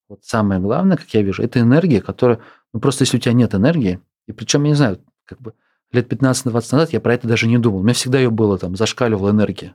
Вот 0.08 0.24
самое 0.24 0.60
главное, 0.60 0.96
как 0.96 1.08
я 1.14 1.22
вижу, 1.22 1.42
это 1.42 1.60
энергия, 1.60 2.00
которая, 2.00 2.40
ну 2.72 2.80
просто 2.80 3.02
если 3.02 3.16
у 3.16 3.20
тебя 3.20 3.32
нет 3.32 3.54
энергии, 3.54 4.00
и 4.26 4.32
причем, 4.32 4.62
я 4.64 4.70
не 4.70 4.76
знаю, 4.76 5.00
как 5.24 5.40
бы 5.40 5.54
лет 5.90 6.12
15-20 6.12 6.52
назад 6.52 6.92
я 6.92 7.00
про 7.00 7.14
это 7.14 7.26
даже 7.26 7.46
не 7.46 7.58
думал. 7.58 7.80
У 7.80 7.82
меня 7.82 7.94
всегда 7.94 8.18
ее 8.18 8.30
было, 8.30 8.58
там, 8.58 8.76
зашкаливала 8.76 9.30
энергия. 9.30 9.74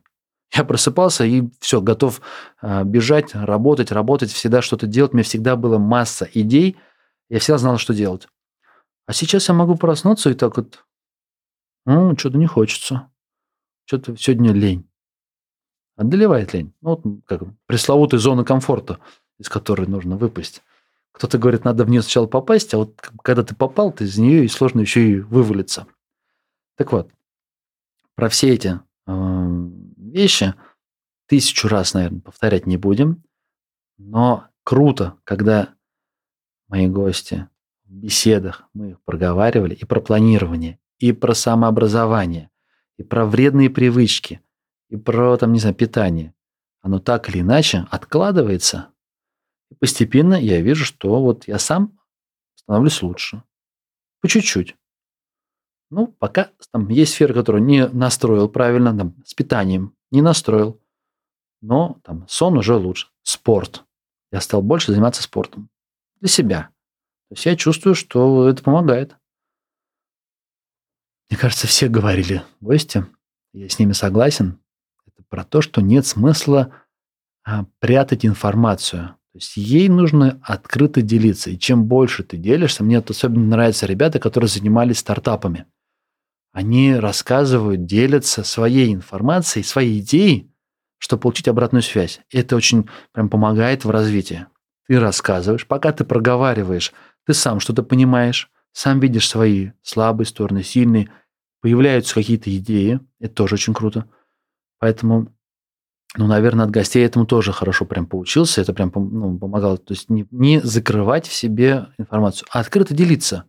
Я 0.56 0.64
просыпался 0.64 1.26
и 1.26 1.44
все, 1.60 1.82
готов 1.82 2.22
э, 2.62 2.84
бежать, 2.86 3.36
работать, 3.36 3.92
работать, 3.92 4.32
всегда 4.32 4.62
что-то 4.62 4.88
делать. 4.88 5.14
У 5.14 5.18
меня 5.18 5.26
всегда 5.26 5.56
была 5.58 5.78
масса 5.78 6.28
идей, 6.34 6.78
я 7.30 7.40
всегда 7.40 7.58
знал, 7.58 7.78
что 7.78 7.94
делать. 7.94 8.28
А 9.08 9.13
сейчас 9.13 9.48
я 9.48 9.56
могу 9.56 9.76
проснуться 9.76 10.30
и 10.30 10.34
так 10.34 10.58
вот, 10.58 10.86
ну, 11.86 12.15
что-то 12.17 12.38
не 12.38 12.46
хочется. 12.46 13.10
Что-то 13.86 14.17
сегодня 14.17 14.52
лень. 14.52 14.88
Одолевает 15.96 16.54
лень. 16.54 16.74
Ну, 16.82 16.89
вот 16.96 17.24
как 17.26 17.43
пресловутая 17.65 18.20
зона 18.20 18.43
комфорта, 18.43 19.00
из 19.39 19.48
которой 19.48 19.88
нужно 19.88 20.17
выпасть. 20.17 20.62
Кто-то 21.13 21.38
говорит, 21.38 21.63
надо 21.63 21.86
в 21.86 21.89
нее 21.89 22.02
сначала 22.02 22.28
попасть, 22.28 22.74
а 22.74 22.80
вот 22.80 23.00
когда 23.24 23.43
ты 23.43 23.56
попал, 23.56 23.93
ты 23.93 24.04
из 24.04 24.17
нее 24.17 24.43
и 24.43 24.50
сложно 24.50 24.82
еще 24.82 25.10
и 25.10 25.20
вывалиться. 25.20 25.88
Так 26.76 26.91
вот, 26.91 27.10
про 28.15 28.28
все 28.28 28.54
эти 28.54 28.80
э, 29.08 29.70
вещи 29.98 30.54
тысячу 31.28 31.70
раз, 31.70 31.93
наверное, 31.93 32.22
повторять 32.22 32.67
не 32.67 32.76
будем. 32.76 33.24
Но 33.98 34.48
круто, 34.63 35.17
когда 35.24 35.74
мои 36.67 36.88
гости 36.88 37.48
в 37.88 37.93
беседах 37.93 38.67
мы 38.73 38.91
их 38.91 39.02
проговаривали 39.02 39.73
и 39.73 39.86
про 39.86 40.02
планирование, 40.02 40.80
и 41.00 41.13
про 41.13 41.34
самообразование, 41.34 42.50
и 42.97 43.04
про 43.04 43.26
вредные 43.26 43.69
привычки, 43.69 44.41
и 44.89 44.97
про, 44.97 45.38
там, 45.38 45.54
не 45.54 45.60
знаю, 45.60 45.76
питание. 45.76 46.34
Оно 46.82 47.00
так 47.00 47.30
или 47.30 47.39
иначе 47.39 47.88
откладывается. 47.89 48.89
И 49.69 49.76
постепенно 49.76 50.36
я 50.36 50.62
вижу, 50.62 50.86
что 50.86 51.21
вот 51.21 51.47
я 51.47 51.60
сам 51.60 51.97
становлюсь 52.56 53.02
лучше. 53.02 53.43
По 54.21 54.28
чуть-чуть. 54.28 54.76
Ну, 55.89 56.08
пока 56.08 56.52
там 56.71 56.89
есть 56.89 57.13
сферы, 57.13 57.34
которые 57.34 57.62
не 57.62 57.88
настроил 57.88 58.50
правильно, 58.50 58.97
там, 58.97 59.15
с 59.26 59.34
питанием 59.34 59.95
не 60.12 60.21
настроил. 60.21 60.82
Но 61.62 62.00
там 62.04 62.28
сон 62.28 62.58
уже 62.58 62.76
лучше. 62.76 63.08
Спорт. 63.23 63.86
Я 64.32 64.41
стал 64.41 64.62
больше 64.62 64.91
заниматься 64.91 65.23
спортом. 65.23 65.69
Для 66.19 66.30
себя. 66.30 66.69
То 67.30 67.34
есть 67.34 67.46
я 67.46 67.56
чувствую, 67.56 67.96
что 67.96 68.48
это 68.48 68.63
помогает. 68.63 69.16
Мне 71.30 71.38
кажется, 71.38 71.68
все 71.68 71.90
говорили 71.90 72.44
гости, 72.62 73.06
я 73.54 73.68
с 73.68 73.80
ними 73.80 73.92
согласен, 73.92 74.60
это 75.06 75.24
про 75.28 75.44
то, 75.44 75.62
что 75.62 75.82
нет 75.82 76.06
смысла 76.06 76.74
а, 77.44 77.66
прятать 77.80 78.26
информацию. 78.26 79.16
То 79.34 79.40
есть 79.40 79.58
ей 79.58 79.90
нужно 79.90 80.40
открыто 80.42 81.02
делиться. 81.02 81.50
И 81.50 81.60
чем 81.60 81.86
больше 81.86 82.24
ты 82.24 82.38
делишься, 82.38 82.84
мне 82.84 82.98
это 82.98 83.12
особенно 83.12 83.46
нравятся 83.46 83.86
ребята, 83.86 84.20
которые 84.20 84.48
занимались 84.48 85.00
стартапами. 85.00 85.66
Они 86.54 86.96
рассказывают, 86.96 87.86
делятся 87.86 88.44
своей 88.44 88.94
информацией, 88.94 89.63
своей 89.63 90.00
идеей, 90.00 90.52
чтобы 90.98 91.22
получить 91.22 91.48
обратную 91.48 91.84
связь. 91.84 92.22
Это 92.32 92.56
очень 92.56 92.90
прям 93.12 93.30
помогает 93.30 93.86
в 93.86 93.90
развитии. 93.92 94.48
Ты 94.88 95.00
рассказываешь, 95.00 95.68
пока 95.68 95.92
ты 95.92 96.04
проговариваешь 96.04 96.94
ты 97.28 97.34
сам 97.34 97.60
что-то 97.60 97.84
понимаешь, 97.84 98.50
сам 98.72 99.02
видишь 99.02 99.28
свои 99.28 99.72
слабые 99.84 100.26
стороны, 100.26 100.63
сильные, 100.63 101.12
появляются 101.62 102.16
какие-то 102.16 102.56
идеи, 102.56 103.02
это 103.20 103.36
тоже 103.36 103.56
очень 103.56 103.74
круто. 103.74 104.10
Поэтому, 104.80 105.36
ну, 106.16 106.26
наверное, 106.26 106.66
от 106.66 106.72
гостей 106.72 107.06
этому 107.06 107.26
тоже 107.26 107.52
хорошо 107.52 107.84
прям 107.84 108.06
поучился, 108.06 108.62
это 108.62 108.74
прям 108.74 108.94
ну, 108.96 109.38
помогало. 109.38 109.78
То 109.78 109.94
есть 109.94 110.10
не, 110.10 110.26
не 110.32 110.62
закрывать 110.62 111.28
в 111.28 111.34
себе 111.34 111.88
информацию, 111.98 112.48
а 112.50 112.62
открыто 112.62 112.94
делиться. 112.94 113.44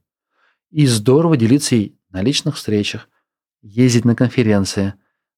И 0.70 0.84
здорово 0.86 1.36
делиться 1.36 1.76
и 1.76 1.94
на 2.10 2.20
личных 2.22 2.56
встречах, 2.56 3.08
ездить 3.62 4.04
на 4.04 4.16
конференции. 4.16 4.94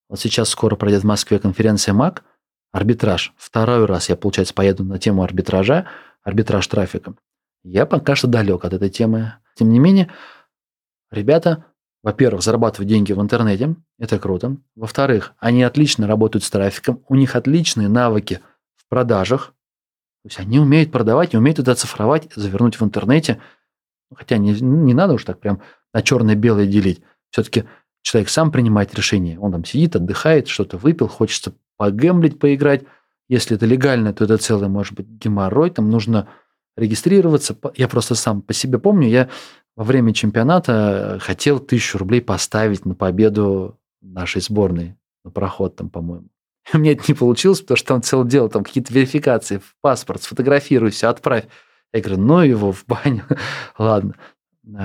Вот 0.09 0.19
сейчас 0.19 0.49
скоро 0.49 0.77
пройдет 0.77 1.03
в 1.03 1.07
Москве 1.07 1.39
конференция 1.39 1.93
МАК, 1.93 2.25
арбитраж. 2.73 3.35
Второй 3.37 3.85
раз 3.85 4.09
я, 4.09 4.17
получается, 4.17 4.55
поеду 4.55 4.83
на 4.83 4.99
тему 4.99 5.23
арбитража, 5.23 5.87
арбитраж 6.23 6.67
трафика. 6.69 7.15
Я 7.63 7.87
пока 7.87 8.15
что 8.15 8.27
далек 8.27 8.65
от 8.65 8.73
этой 8.73 8.91
темы. 8.91 9.35
Тем 9.55 9.71
не 9.71 9.79
менее, 9.79 10.11
ребята, 11.11 11.65
во-первых, 12.03 12.43
зарабатывают 12.43 12.89
деньги 12.89 13.13
в 13.13 13.21
интернете, 13.21 13.77
это 13.99 14.19
круто. 14.19 14.57
Во-вторых, 14.75 15.35
они 15.39 15.63
отлично 15.63 16.07
работают 16.07 16.45
с 16.45 16.51
трафиком, 16.51 17.05
у 17.09 17.15
них 17.15 17.37
отличные 17.37 17.89
навыки 17.89 18.41
в 18.77 18.89
продажах. 18.89 19.53
То 20.23 20.29
есть 20.29 20.39
они 20.41 20.59
умеют 20.59 20.93
продавать, 20.93 21.35
умеют 21.35 21.59
это 21.59 21.73
оцифровать, 21.73 22.29
завернуть 22.35 22.81
в 22.81 22.85
интернете. 22.85 23.41
Хотя 24.15 24.39
не, 24.39 24.53
не 24.61 24.95
надо 24.95 25.15
уж 25.15 25.25
так 25.25 25.41
прям 25.41 25.63
на 25.93 26.03
черное-белое 26.03 26.67
делить. 26.67 27.03
Все-таки 27.31 27.65
человек 28.03 28.29
сам 28.29 28.51
принимает 28.51 28.95
решение. 28.95 29.39
Он 29.39 29.53
там 29.53 29.65
сидит, 29.65 29.97
отдыхает, 29.97 30.49
что-то 30.49 30.79
выпил, 30.79 31.09
хочется 31.09 31.55
погемблить, 31.77 32.39
поиграть. 32.39 32.85
Если 33.29 33.57
это 33.57 33.67
легально, 33.67 34.13
то 34.13 34.25
это 34.25 34.37
целый, 34.39 34.69
может 34.69 34.95
быть, 34.95 35.07
геморрой. 35.07 35.71
Там 35.71 35.91
нужно 35.91 36.29
регистрироваться. 36.81 37.57
Я 37.77 37.89
просто 37.89 38.15
сам 38.15 38.43
по 38.43 38.53
себе 38.53 38.79
помню, 38.79 39.09
я 39.09 39.29
во 39.77 39.85
время 39.85 40.13
чемпионата 40.13 41.19
хотел 41.21 41.61
тысячу 41.61 41.99
рублей 41.99 42.21
поставить 42.21 42.85
на 42.85 42.95
победу 42.95 43.79
нашей 44.01 44.43
сборной 44.43 44.97
на 45.25 45.31
проход 45.31 45.77
там, 45.77 45.91
по-моему. 45.91 46.29
У 46.73 46.79
меня 46.79 46.93
это 46.93 47.05
не 47.09 47.15
получилось, 47.15 47.61
потому 47.61 47.77
что 47.77 47.89
там 47.89 48.03
целое 48.03 48.27
дело, 48.27 48.49
там 48.49 48.65
какие-то 48.65 48.93
верификации 48.93 49.59
в 49.59 49.77
паспорт, 49.81 50.23
сфотографируйся, 50.23 51.11
отправь. 51.11 51.47
Я 51.93 52.01
говорю, 52.01 52.21
ну 52.21 52.41
его 52.41 52.73
в 52.73 52.85
баню. 52.87 53.25
Ладно. 53.79 54.15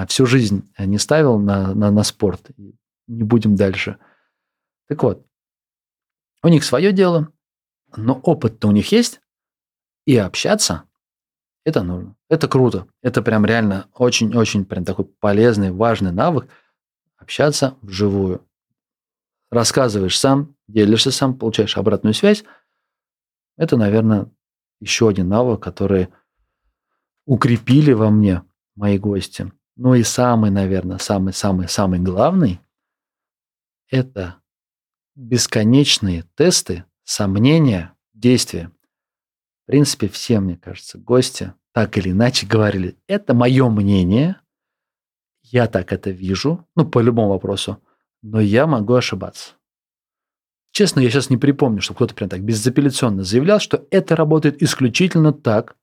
Всю 0.07 0.25
жизнь 0.25 0.67
не 0.77 0.97
ставил 0.97 1.37
на, 1.37 1.73
на, 1.75 1.91
на 1.91 2.03
спорт. 2.03 2.49
не 3.07 3.23
будем 3.23 3.55
дальше. 3.55 3.97
Так 4.87 5.03
вот, 5.03 5.25
у 6.41 6.47
них 6.47 6.63
свое 6.63 6.91
дело, 6.91 7.31
но 7.95 8.13
опыт-то 8.13 8.67
у 8.67 8.71
них 8.71 8.91
есть, 8.91 9.19
и 10.05 10.15
общаться 10.17 10.83
это 11.65 11.81
нужно. 11.81 12.15
Это 12.29 12.47
круто. 12.47 12.87
Это 13.01 13.21
прям 13.21 13.45
реально 13.45 13.89
очень-очень 13.93 14.65
прям 14.65 14.85
такой 14.85 15.05
полезный, 15.05 15.71
важный 15.71 16.11
навык 16.11 16.47
общаться 17.17 17.75
вживую. 17.81 18.47
Рассказываешь 19.49 20.17
сам, 20.17 20.55
делишься 20.67 21.11
сам, 21.11 21.37
получаешь 21.37 21.75
обратную 21.75 22.13
связь. 22.13 22.43
Это, 23.57 23.77
наверное, 23.77 24.31
еще 24.79 25.09
один 25.09 25.27
навык, 25.27 25.61
который 25.61 26.09
укрепили 27.25 27.93
во 27.93 28.11
мне 28.11 28.43
мои 28.75 28.99
гости. 28.99 29.51
Ну 29.75 29.95
и 29.95 30.03
самый, 30.03 30.51
наверное, 30.51 30.99
самый-самый-самый 30.99 31.99
главный– 31.99 32.61
это 33.89 34.35
бесконечные 35.15 36.25
тесты, 36.35 36.85
сомнения, 37.03 37.93
действия. 38.13 38.71
В 39.65 39.71
принципе, 39.71 40.07
все, 40.07 40.39
мне 40.39 40.57
кажется, 40.57 40.99
гости 40.99 41.53
так 41.73 41.97
или 41.97 42.11
иначе 42.11 42.45
говорили, 42.45 42.95
это 43.07 43.33
мое 43.33 43.67
мнение, 43.67 44.39
я 45.41 45.67
так 45.67 45.91
это 45.91 46.11
вижу, 46.11 46.67
ну, 46.75 46.87
по 46.87 46.99
любому 46.99 47.29
вопросу, 47.29 47.81
но 48.21 48.39
я 48.39 48.67
могу 48.67 48.93
ошибаться. 48.93 49.55
Честно, 50.71 50.99
я 50.99 51.09
сейчас 51.09 51.31
не 51.31 51.37
припомню, 51.37 51.81
что 51.81 51.95
кто-то 51.95 52.13
прям 52.13 52.29
так 52.29 52.43
безапелляционно 52.43 53.23
заявлял, 53.23 53.59
что 53.59 53.87
это 53.89 54.15
работает 54.15 54.61
исключительно 54.61 55.33
так, 55.33 55.75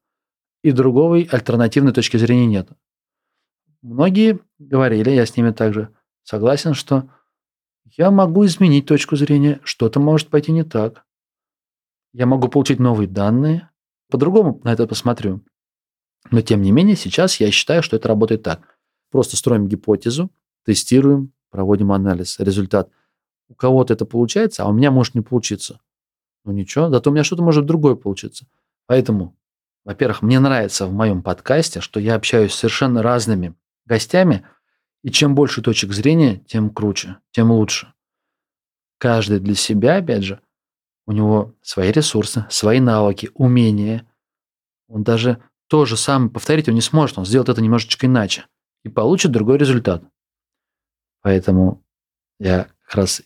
и 0.63 0.71
другой 0.71 1.25
альтернативной 1.25 1.93
точки 1.93 2.19
зрения 2.19 2.47
нет. 2.47 2.69
Многие 3.83 4.39
говорили, 4.59 5.11
я 5.11 5.27
с 5.27 5.37
ними 5.37 5.51
также 5.51 5.93
согласен, 6.23 6.75
что 6.75 7.11
я 7.85 8.13
могу 8.13 8.47
изменить 8.47 8.87
точку 8.87 9.17
зрения, 9.17 9.61
что-то 9.65 9.99
может 9.99 10.29
пойти 10.29 10.53
не 10.53 10.63
так. 10.63 11.05
Я 12.13 12.27
могу 12.27 12.49
получить 12.49 12.79
новые 12.79 13.09
данные, 13.09 13.71
по-другому 14.13 14.61
на 14.63 14.73
это 14.73 14.87
посмотрю. 14.87 15.43
Но 16.31 16.41
тем 16.41 16.63
не 16.63 16.71
менее, 16.71 16.95
сейчас 16.95 17.41
я 17.41 17.51
считаю, 17.51 17.83
что 17.83 17.97
это 17.97 18.09
работает 18.09 18.43
так. 18.43 18.79
Просто 19.11 19.37
строим 19.37 19.67
гипотезу, 19.67 20.31
тестируем, 20.65 21.33
проводим 21.51 21.91
анализ. 21.93 22.39
Результат. 22.39 22.91
У 23.49 23.55
кого-то 23.55 23.93
это 23.93 24.07
получается, 24.07 24.63
а 24.63 24.69
у 24.69 24.73
меня 24.73 24.91
может 24.91 25.15
не 25.15 25.21
получиться. 25.21 25.81
Ну 26.45 26.53
ничего, 26.53 26.89
зато 26.91 27.11
у 27.11 27.13
меня 27.13 27.25
что-то 27.25 27.43
может 27.43 27.67
другое 27.67 27.95
получиться. 27.95 28.47
Поэтому, 28.87 29.37
во-первых, 29.85 30.23
мне 30.23 30.41
нравится 30.41 30.87
в 30.87 30.93
моем 30.93 31.23
подкасте, 31.23 31.81
что 31.81 32.01
я 32.01 32.15
общаюсь 32.15 32.53
с 32.53 32.57
совершенно 32.57 33.03
разными 33.03 33.55
гостями, 33.85 34.47
и 35.03 35.11
чем 35.11 35.35
больше 35.35 35.63
точек 35.63 35.93
зрения, 35.93 36.39
тем 36.47 36.71
круче, 36.71 37.17
тем 37.33 37.51
лучше. 37.51 37.93
Каждый 38.99 39.41
для 39.41 39.55
себя, 39.55 39.97
опять 39.97 40.23
же, 40.23 40.41
у 41.07 41.13
него 41.13 41.55
свои 41.63 41.91
ресурсы, 41.91 42.47
свои 42.51 42.81
навыки, 42.81 43.31
умения. 43.35 44.07
Он 44.89 45.03
даже 45.03 45.43
то 45.69 45.85
же 45.85 45.97
самое 45.97 46.31
повторить 46.31 46.69
он 46.69 46.75
не 46.75 46.81
сможет, 46.81 47.19
он 47.19 47.27
сделает 47.27 47.49
это 47.49 47.63
немножечко 47.63 48.07
иначе 48.07 48.47
и 48.85 48.89
получит 48.89 49.33
другой 49.33 49.59
результат. 49.59 50.05
Поэтому 51.23 51.83
я 52.39 52.69
как 52.87 52.97
раз 52.97 53.23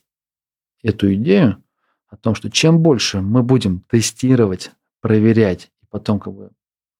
эту 0.82 1.12
идею 1.14 1.62
о 2.08 2.16
том, 2.16 2.34
что 2.34 2.50
чем 2.50 2.80
больше 2.80 3.20
мы 3.20 3.42
будем 3.42 3.80
тестировать, 3.80 4.70
проверять 5.00 5.70
и 5.82 5.86
потом 5.86 6.20
как 6.20 6.34
бы 6.34 6.50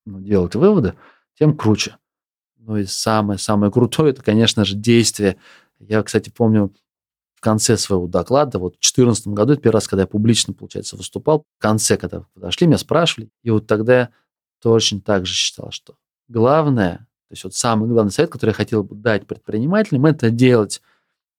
ну, 0.04 0.20
делать 0.20 0.54
выводы, 0.54 0.94
тем 1.38 1.56
круче. 1.56 1.96
Ну 2.56 2.76
и 2.78 2.84
самое-самое 2.84 3.70
крутое, 3.70 4.10
это, 4.10 4.22
конечно 4.22 4.64
же, 4.64 4.74
действие. 4.74 5.36
Я, 5.78 6.02
кстати, 6.02 6.30
помню, 6.30 6.74
конце 7.46 7.76
своего 7.76 8.08
доклада, 8.08 8.58
вот 8.58 8.72
в 8.72 8.78
2014 8.78 9.28
году, 9.28 9.52
это 9.52 9.62
первый 9.62 9.74
раз, 9.76 9.86
когда 9.86 10.02
я 10.02 10.06
публично, 10.08 10.52
получается, 10.52 10.96
выступал, 10.96 11.44
в 11.58 11.62
конце, 11.62 11.96
когда 11.96 12.24
подошли, 12.34 12.66
меня 12.66 12.76
спрашивали, 12.76 13.30
и 13.44 13.50
вот 13.50 13.68
тогда 13.68 13.96
я 13.96 14.10
точно 14.60 15.00
так 15.00 15.26
же 15.26 15.32
считал, 15.32 15.70
что 15.70 15.94
главное, 16.26 17.06
то 17.28 17.32
есть 17.32 17.44
вот 17.44 17.54
самый 17.54 17.88
главный 17.88 18.10
совет, 18.10 18.32
который 18.32 18.50
я 18.50 18.54
хотел 18.54 18.82
бы 18.82 18.96
дать 18.96 19.28
предпринимателям, 19.28 20.06
это 20.06 20.30
делать. 20.30 20.82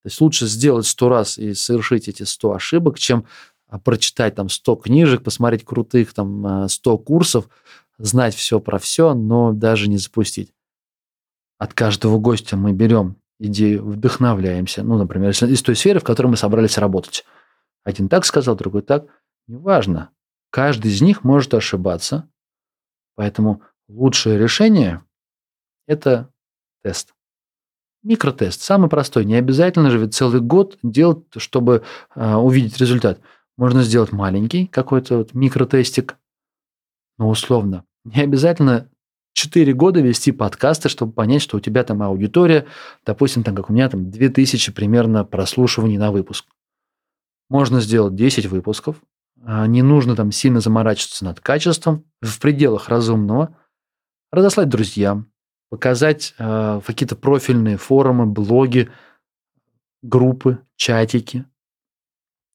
То 0.04 0.08
есть 0.08 0.22
лучше 0.22 0.46
сделать 0.46 0.86
сто 0.86 1.10
раз 1.10 1.38
и 1.38 1.54
совершить 1.54 2.08
эти 2.08 2.24
сто 2.24 2.54
ошибок, 2.54 2.98
чем 2.98 3.26
а, 3.68 3.78
прочитать 3.78 4.36
там 4.36 4.48
100 4.48 4.78
книжек, 4.78 5.24
посмотреть 5.24 5.66
крутых 5.66 6.14
там 6.14 6.70
100 6.70 6.94
а, 6.94 6.98
курсов, 6.98 7.50
знать 7.98 8.34
все 8.34 8.62
про 8.62 8.80
все, 8.80 9.14
но 9.14 9.52
даже 9.52 9.90
не 9.90 9.98
запустить. 9.98 10.54
От 11.58 11.74
каждого 11.74 12.18
гостя 12.18 12.56
мы 12.56 12.72
берем 12.72 13.18
идею, 13.40 13.86
вдохновляемся. 13.86 14.84
Ну, 14.84 14.98
например, 14.98 15.32
из 15.32 15.62
той 15.62 15.76
сферы, 15.76 16.00
в 16.00 16.04
которой 16.04 16.28
мы 16.28 16.38
собрались 16.38 16.78
работать. 16.78 17.26
Один 17.84 18.10
так 18.10 18.26
сказал, 18.26 18.56
другой 18.56 18.82
так. 18.82 19.06
Неважно. 19.48 20.10
Каждый 20.50 20.92
из 20.92 21.02
них 21.02 21.24
может 21.24 21.54
ошибаться. 21.54 22.30
Поэтому 23.16 23.62
лучшее 23.88 24.38
решение– 24.38 25.04
это 25.88 26.32
тест. 26.84 27.14
Микротест, 28.04 28.62
самый 28.62 28.90
простой. 28.90 29.26
Не 29.26 29.36
обязательно 29.36 29.90
же 29.90 29.98
ведь 29.98 30.14
целый 30.14 30.40
год 30.40 30.78
делать, 30.84 31.26
чтобы 31.38 31.84
э, 32.16 32.36
увидеть 32.36 32.78
результат. 32.78 33.20
Можно 33.58 33.84
сделать 33.84 34.12
маленький 34.12 34.68
какой-то 34.68 35.18
вот 35.18 35.34
микротестик, 35.34 36.18
но 37.18 37.28
условно. 37.28 37.86
Не 38.06 38.22
обязательно 38.22 38.90
4 39.38 39.72
года 39.74 40.02
вести 40.02 40.32
подкасты, 40.32 40.90
чтобы 40.90 41.14
понять, 41.14 41.44
что 41.44 41.58
у 41.58 41.60
тебя 41.60 41.84
там 41.84 42.02
аудитория, 42.02 42.66
допустим, 43.06 43.44
там, 43.44 43.56
как 43.56 43.70
у 43.70 43.74
меня, 43.74 43.88
там 43.88 44.10
2000 44.10 44.72
примерно 44.72 45.24
прослушиваний 45.26 45.98
на 45.98 46.12
выпуск. 46.12 46.48
Можно 47.48 47.80
сделать 47.80 48.16
10 48.16 48.48
выпусков, 48.48 48.96
а, 49.44 49.68
не 49.68 49.84
нужно 49.84 50.16
там 50.16 50.32
сильно 50.32 50.60
заморачиваться 50.60 51.24
над 51.24 51.40
качеством, 51.40 52.04
в 52.20 52.40
пределах 52.40 52.90
разумного, 52.90 53.56
разослать 54.32 54.70
друзьям, 54.70 55.32
показать 55.70 56.34
э, 56.40 56.82
какие-то 56.84 57.16
профильные 57.16 57.78
форумы, 57.78 58.26
блоги, 58.26 58.90
группы, 60.02 60.58
чатики 60.78 61.46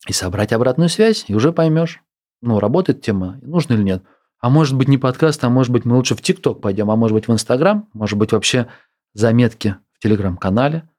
и 0.09 0.13
собрать 0.13 0.53
обратную 0.53 0.89
связь, 0.89 1.27
и 1.29 1.35
уже 1.35 1.53
поймешь, 1.53 2.03
ну, 2.41 2.59
работает 2.59 3.03
тема, 3.03 3.39
нужно 3.41 3.75
или 3.75 3.85
нет. 3.85 4.03
А 4.43 4.51
может 4.51 4.77
быть 4.77 4.89
не 4.89 4.99
подкаст, 4.99 5.43
а 5.45 5.49
может 5.49 5.73
быть 5.73 5.85
мы 5.85 5.95
лучше 5.95 6.17
в 6.17 6.21
ТикТок 6.21 6.61
пойдем, 6.61 6.91
а 6.91 6.97
может 6.97 7.15
быть 7.15 7.29
в 7.29 7.33
Инстаграм, 7.33 7.89
может 7.93 8.19
быть 8.19 8.33
вообще 8.33 8.69
заметки 9.15 9.77
в 9.93 10.01
Телеграм-канале. 10.01 10.91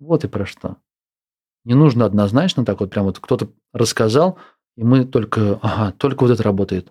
Вот 0.00 0.24
и 0.24 0.28
про 0.28 0.46
что. 0.46 0.78
Не 1.64 1.74
нужно 1.74 2.06
однозначно 2.06 2.64
так 2.64 2.80
вот 2.80 2.90
прям 2.90 3.04
вот 3.04 3.18
кто-то 3.18 3.52
рассказал, 3.74 4.38
и 4.76 4.82
мы 4.82 5.04
только, 5.04 5.58
ага, 5.60 5.92
только 5.92 6.22
вот 6.22 6.30
это 6.30 6.42
работает. 6.42 6.90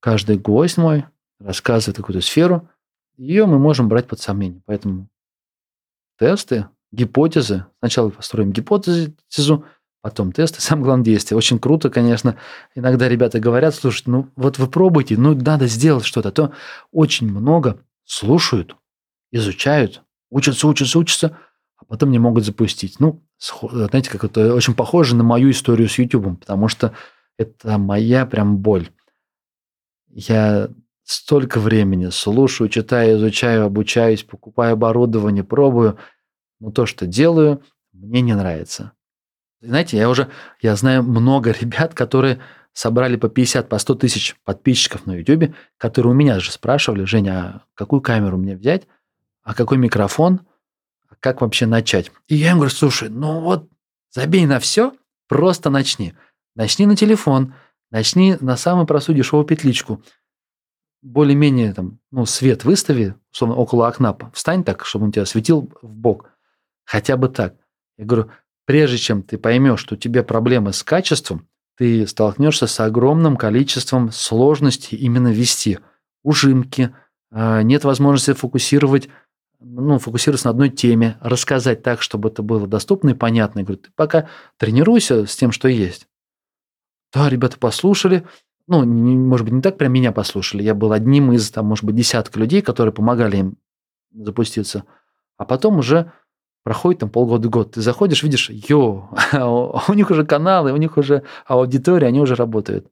Каждый 0.00 0.38
гость 0.38 0.78
мой 0.78 1.04
рассказывает 1.38 1.98
какую-то 1.98 2.22
сферу, 2.22 2.70
ее 3.18 3.44
мы 3.44 3.58
можем 3.58 3.90
брать 3.90 4.08
под 4.08 4.20
сомнение. 4.20 4.62
Поэтому 4.64 5.10
тесты, 6.18 6.68
гипотезы. 6.92 7.66
Сначала 7.80 8.08
построим 8.08 8.52
гипотезу, 8.52 9.66
потом 10.04 10.32
тесты, 10.32 10.60
самое 10.60 10.84
главное 10.84 11.04
действие. 11.04 11.38
Очень 11.38 11.58
круто, 11.58 11.88
конечно. 11.88 12.36
Иногда 12.74 13.08
ребята 13.08 13.40
говорят, 13.40 13.74
слушайте, 13.74 14.10
ну 14.10 14.28
вот 14.36 14.58
вы 14.58 14.66
пробуйте, 14.66 15.16
ну 15.16 15.34
надо 15.34 15.66
сделать 15.66 16.04
что-то. 16.04 16.28
А 16.28 16.32
то 16.32 16.52
очень 16.92 17.26
много 17.26 17.80
слушают, 18.04 18.76
изучают, 19.32 20.02
учатся, 20.28 20.68
учатся, 20.68 20.98
учатся, 20.98 21.38
а 21.78 21.86
потом 21.86 22.10
не 22.10 22.18
могут 22.18 22.44
запустить. 22.44 23.00
Ну, 23.00 23.24
знаете, 23.72 24.10
как 24.10 24.24
это 24.24 24.54
очень 24.54 24.74
похоже 24.74 25.16
на 25.16 25.24
мою 25.24 25.50
историю 25.50 25.88
с 25.88 25.98
YouTube, 25.98 26.38
потому 26.38 26.68
что 26.68 26.92
это 27.38 27.78
моя 27.78 28.26
прям 28.26 28.58
боль. 28.58 28.90
Я 30.10 30.68
столько 31.02 31.60
времени 31.60 32.10
слушаю, 32.10 32.68
читаю, 32.68 33.16
изучаю, 33.16 33.64
обучаюсь, 33.64 34.22
покупаю 34.22 34.74
оборудование, 34.74 35.44
пробую, 35.44 35.96
но 36.60 36.70
то, 36.70 36.84
что 36.84 37.06
делаю, 37.06 37.62
мне 37.94 38.20
не 38.20 38.34
нравится. 38.34 38.92
Знаете, 39.66 39.96
я 39.96 40.10
уже, 40.10 40.30
я 40.60 40.76
знаю 40.76 41.02
много 41.02 41.50
ребят, 41.60 41.94
которые 41.94 42.40
собрали 42.72 43.16
по 43.16 43.28
50, 43.28 43.68
по 43.68 43.78
100 43.78 43.94
тысяч 43.94 44.36
подписчиков 44.44 45.06
на 45.06 45.12
YouTube, 45.12 45.54
которые 45.78 46.12
у 46.12 46.14
меня 46.14 46.40
же 46.40 46.50
спрашивали, 46.50 47.04
Женя, 47.04 47.32
а 47.32 47.62
какую 47.74 48.02
камеру 48.02 48.36
мне 48.36 48.56
взять, 48.56 48.86
а 49.42 49.54
какой 49.54 49.78
микрофон, 49.78 50.40
а 51.08 51.14
как 51.20 51.40
вообще 51.40 51.66
начать? 51.66 52.10
И 52.26 52.34
я 52.34 52.50
им 52.50 52.56
говорю, 52.56 52.74
слушай, 52.74 53.08
ну 53.08 53.40
вот 53.40 53.68
забей 54.10 54.44
на 54.46 54.58
все, 54.58 54.92
просто 55.28 55.70
начни. 55.70 56.14
Начни 56.56 56.86
на 56.86 56.96
телефон, 56.96 57.54
начни 57.90 58.36
на 58.40 58.56
самую 58.56 58.86
простую 58.86 59.16
дешевую 59.16 59.46
петличку. 59.46 60.02
Более-менее 61.02 61.74
там, 61.74 62.00
ну, 62.10 62.26
свет 62.26 62.64
выстави, 62.64 63.14
условно, 63.32 63.56
около 63.56 63.88
окна, 63.88 64.16
встань 64.32 64.64
так, 64.64 64.84
чтобы 64.84 65.06
он 65.06 65.12
тебя 65.12 65.26
светил 65.26 65.70
в 65.82 65.94
бок. 65.94 66.30
Хотя 66.84 67.16
бы 67.16 67.28
так. 67.28 67.54
Я 67.96 68.06
говорю, 68.06 68.30
Прежде 68.66 68.98
чем 68.98 69.22
ты 69.22 69.38
поймешь, 69.38 69.80
что 69.80 69.94
у 69.94 69.98
тебя 69.98 70.22
проблемы 70.22 70.72
с 70.72 70.82
качеством, 70.82 71.48
ты 71.76 72.06
столкнешься 72.06 72.66
с 72.66 72.80
огромным 72.80 73.36
количеством 73.36 74.10
сложностей 74.10 74.96
именно 74.96 75.32
вести. 75.32 75.78
Ужимки, 76.22 76.94
а, 77.30 77.62
нет 77.62 77.84
возможности 77.84 78.32
фокусировать 78.32 79.08
ну, 79.64 79.98
фокусироваться 79.98 80.48
на 80.48 80.50
одной 80.50 80.68
теме, 80.68 81.16
рассказать 81.20 81.82
так, 81.82 82.02
чтобы 82.02 82.28
это 82.28 82.42
было 82.42 82.66
доступно 82.66 83.10
и 83.10 83.14
понятно. 83.14 83.60
Я 83.60 83.64
говорю, 83.64 83.80
ты 83.80 83.90
пока 83.96 84.28
тренируйся 84.58 85.26
с 85.26 85.34
тем, 85.36 85.52
что 85.52 85.68
есть. 85.68 86.06
Да, 87.12 87.28
ребята 87.28 87.58
послушали. 87.58 88.26
Ну, 88.66 88.84
не, 88.84 89.16
может 89.16 89.44
быть, 89.44 89.54
не 89.54 89.62
так 89.62 89.78
прям 89.78 89.92
меня 89.92 90.12
послушали. 90.12 90.62
Я 90.62 90.74
был 90.74 90.92
одним 90.92 91.32
из, 91.32 91.50
там, 91.50 91.66
может 91.66 91.84
быть, 91.84 91.96
десятка 91.96 92.38
людей, 92.38 92.60
которые 92.60 92.92
помогали 92.92 93.38
им 93.38 93.56
запуститься. 94.12 94.84
А 95.36 95.44
потом 95.44 95.78
уже 95.78 96.12
проходит 96.64 97.00
там 97.00 97.10
полгода-год. 97.10 97.72
Ты 97.72 97.82
заходишь, 97.82 98.22
видишь, 98.22 98.50
йо, 98.50 99.10
у 99.88 99.92
них 99.92 100.10
уже 100.10 100.26
каналы, 100.26 100.72
у 100.72 100.76
них 100.76 100.96
уже 100.96 101.22
аудитория, 101.46 102.08
они 102.08 102.20
уже 102.20 102.34
работают. 102.34 102.90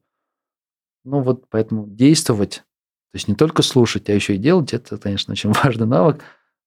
Ну 1.03 1.21
вот 1.21 1.49
поэтому 1.49 1.85
действовать, 1.87 2.63
то 3.11 3.15
есть 3.15 3.27
не 3.27 3.35
только 3.35 3.61
слушать, 3.61 4.09
а 4.09 4.13
еще 4.13 4.35
и 4.35 4.37
делать, 4.37 4.73
это, 4.73 4.97
конечно, 4.97 5.33
очень 5.33 5.51
важный 5.63 5.87
навык. 5.87 6.21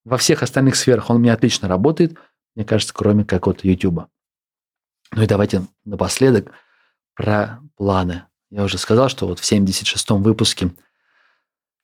Во 0.05 0.19
всех 0.19 0.43
остальных 0.43 0.77
сферах 0.77 1.09
он 1.09 1.17
у 1.17 1.19
меня 1.21 1.33
отлично 1.33 1.69
работает, 1.69 2.19
мне 2.55 2.65
кажется, 2.65 2.93
кроме 2.93 3.25
какого-то 3.25 3.67
YouTube. 3.67 4.07
Ну 5.13 5.23
и 5.23 5.27
давайте 5.27 5.63
напоследок 5.85 6.51
про 7.15 7.61
планы. 7.77 8.25
Я 8.51 8.65
уже 8.65 8.79
сказал, 8.79 9.09
что 9.09 9.27
вот 9.27 9.39
в 9.39 9.51
76-м 9.51 10.23
выпуске 10.23 10.71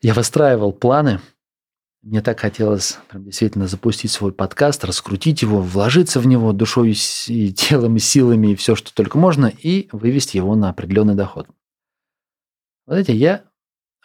я 0.00 0.14
выстраивал 0.14 0.72
планы. 0.72 1.20
Мне 2.02 2.20
так 2.20 2.40
хотелось 2.40 2.98
прям 3.08 3.22
действительно 3.24 3.68
запустить 3.68 4.10
свой 4.10 4.32
подкаст, 4.32 4.84
раскрутить 4.84 5.42
его, 5.42 5.62
вложиться 5.62 6.18
в 6.18 6.26
него 6.26 6.52
душой 6.52 6.96
и 7.28 7.52
телом, 7.52 7.94
и 7.94 8.00
силами, 8.00 8.48
и 8.48 8.56
все, 8.56 8.74
что 8.74 8.92
только 8.92 9.18
можно, 9.18 9.46
и 9.46 9.88
вывести 9.92 10.36
его 10.36 10.56
на 10.56 10.70
определенный 10.70 11.14
доход. 11.14 11.48
Вот 12.86 12.96
эти 12.96 13.12
я 13.12 13.44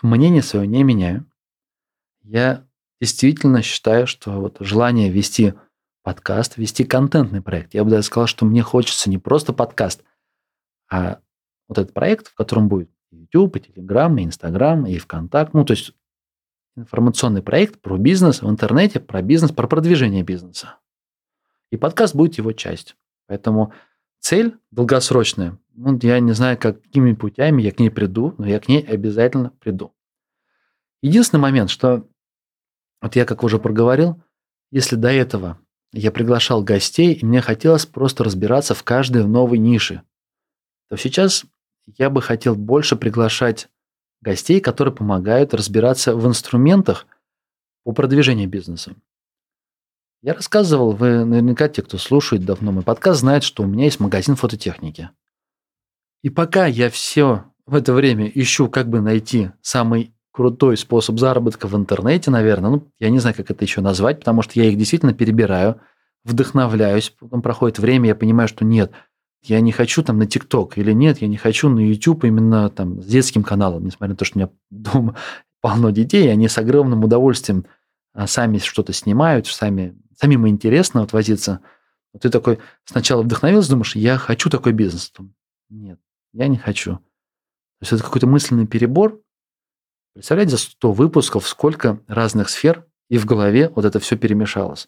мнение 0.03 0.43
свое 0.43 0.67
не 0.67 0.83
меняю. 0.83 1.25
Я 2.21 2.67
действительно 3.01 3.63
считаю, 3.63 4.05
что 4.05 4.41
вот 4.41 4.57
желание 4.59 5.09
вести 5.09 5.55
подкаст, 6.03 6.57
вести 6.57 6.83
контентный 6.83 7.41
проект, 7.41 7.73
я 7.73 7.83
бы 7.83 7.89
даже 7.89 8.03
сказал, 8.03 8.27
что 8.27 8.45
мне 8.45 8.61
хочется 8.61 9.09
не 9.09 9.17
просто 9.17 9.53
подкаст, 9.53 10.03
а 10.87 11.19
вот 11.67 11.79
этот 11.79 11.95
проект, 11.95 12.27
в 12.27 12.35
котором 12.35 12.67
будет 12.67 12.91
YouTube, 13.09 13.55
и 13.55 13.59
Telegram, 13.59 14.19
и 14.19 14.25
Instagram, 14.25 14.85
и 14.85 14.99
ВКонтакт, 14.99 15.55
ну, 15.55 15.65
то 15.65 15.73
есть 15.73 15.93
информационный 16.77 17.41
проект 17.41 17.81
про 17.81 17.97
бизнес 17.97 18.41
в 18.41 18.49
интернете, 18.49 18.99
про 18.99 19.21
бизнес, 19.21 19.51
про 19.51 19.67
продвижение 19.67 20.23
бизнеса. 20.23 20.77
И 21.71 21.77
подкаст 21.77 22.15
будет 22.15 22.37
его 22.37 22.53
частью. 22.53 22.95
Поэтому 23.27 23.73
цель 24.19 24.55
долгосрочная. 24.71 25.57
Ну, 25.73 25.99
я 26.01 26.19
не 26.19 26.31
знаю, 26.31 26.57
какими 26.57 27.13
путями 27.13 27.61
я 27.61 27.71
к 27.71 27.79
ней 27.79 27.89
приду, 27.89 28.35
но 28.37 28.47
я 28.47 28.59
к 28.59 28.67
ней 28.67 28.81
обязательно 28.81 29.51
приду. 29.59 29.93
Единственный 31.01 31.41
момент, 31.41 31.69
что 31.69 32.07
вот 33.01 33.15
я, 33.15 33.25
как 33.25 33.43
уже 33.43 33.59
проговорил, 33.59 34.21
если 34.71 34.95
до 34.95 35.09
этого 35.09 35.59
я 35.91 36.11
приглашал 36.11 36.63
гостей, 36.63 37.13
и 37.13 37.25
мне 37.25 37.41
хотелось 37.41 37.85
просто 37.85 38.23
разбираться 38.23 38.73
в 38.73 38.83
каждой 38.83 39.25
новой 39.25 39.57
нише, 39.57 40.03
то 40.89 40.95
сейчас 40.95 41.45
я 41.85 42.09
бы 42.09 42.21
хотел 42.21 42.55
больше 42.55 42.95
приглашать 42.95 43.69
гостей, 44.21 44.59
которые 44.59 44.93
помогают 44.93 45.53
разбираться 45.53 46.15
в 46.15 46.25
инструментах 46.27 47.05
по 47.83 47.91
продвижению 47.91 48.49
бизнеса. 48.49 48.95
Я 50.21 50.33
рассказывал, 50.33 50.91
вы 50.91 51.23
наверняка, 51.25 51.69
те, 51.69 51.81
кто 51.81 51.97
слушает 51.97 52.43
давно 52.43 52.71
мой 52.71 52.83
подкаст, 52.83 53.21
знают, 53.21 53.43
что 53.43 53.63
у 53.63 53.67
меня 53.67 53.85
есть 53.85 53.99
магазин 53.99 54.35
фототехники. 54.35 55.09
И 56.23 56.29
пока 56.29 56.65
я 56.65 56.89
все 56.89 57.45
в 57.65 57.75
это 57.75 57.93
время 57.93 58.27
ищу, 58.33 58.69
как 58.69 58.89
бы 58.89 59.01
найти 59.01 59.51
самый 59.61 60.13
крутой 60.31 60.77
способ 60.77 61.19
заработка 61.19 61.67
в 61.67 61.75
интернете, 61.75 62.29
наверное. 62.29 62.69
Ну, 62.69 62.91
я 62.99 63.09
не 63.09 63.19
знаю, 63.19 63.35
как 63.35 63.49
это 63.49 63.65
еще 63.65 63.81
назвать, 63.81 64.19
потому 64.19 64.41
что 64.41 64.59
я 64.59 64.65
их 64.65 64.77
действительно 64.77 65.13
перебираю, 65.13 65.81
вдохновляюсь, 66.23 67.09
потом 67.09 67.41
проходит 67.41 67.79
время, 67.79 68.09
я 68.09 68.15
понимаю, 68.15 68.47
что 68.47 68.63
нет, 68.63 68.91
я 69.49 69.61
не 69.61 69.71
хочу 69.71 70.03
там 70.03 70.17
на 70.17 70.25
ТикТок 70.25 70.77
или 70.77 70.91
нет, 70.91 71.19
я 71.19 71.27
не 71.27 71.37
хочу 71.37 71.69
на 71.69 71.79
YouTube 71.79 72.25
именно 72.25 72.69
там 72.69 73.01
с 73.01 73.05
детским 73.05 73.43
каналом, 73.43 73.85
несмотря 73.85 74.13
на 74.13 74.17
то, 74.17 74.25
что 74.25 74.37
у 74.37 74.41
меня 74.41 74.49
дома 74.69 75.15
полно 75.61 75.89
детей, 75.89 76.31
они 76.31 76.47
с 76.47 76.57
огромным 76.57 77.03
удовольствием 77.03 77.65
а, 78.13 78.27
сами 78.27 78.57
что-то 78.57 78.93
снимают, 78.93 79.47
сами, 79.47 79.97
самим 80.15 80.47
интересно 80.47 81.01
вот 81.01 81.13
возиться. 81.13 81.61
Вот 82.13 82.23
ты 82.23 82.29
такой 82.29 82.59
сначала 82.85 83.21
вдохновился, 83.21 83.71
думаешь, 83.71 83.95
я 83.95 84.17
хочу 84.17 84.49
такой 84.49 84.73
бизнес. 84.73 85.11
Нет, 85.69 85.99
я 86.33 86.47
не 86.47 86.57
хочу. 86.57 86.95
То 86.95 87.83
есть 87.83 87.93
это 87.93 88.03
какой-то 88.03 88.27
мысленный 88.27 88.65
перебор, 88.65 89.21
Представляете, 90.17 90.53
за 90.53 90.57
100 90.57 90.93
выпусков 90.93 91.47
сколько 91.47 91.99
разных 92.07 92.49
сфер 92.49 92.87
и 93.07 93.19
в 93.19 93.25
голове 93.27 93.69
вот 93.69 93.85
это 93.85 93.99
все 93.99 94.17
перемешалось. 94.17 94.87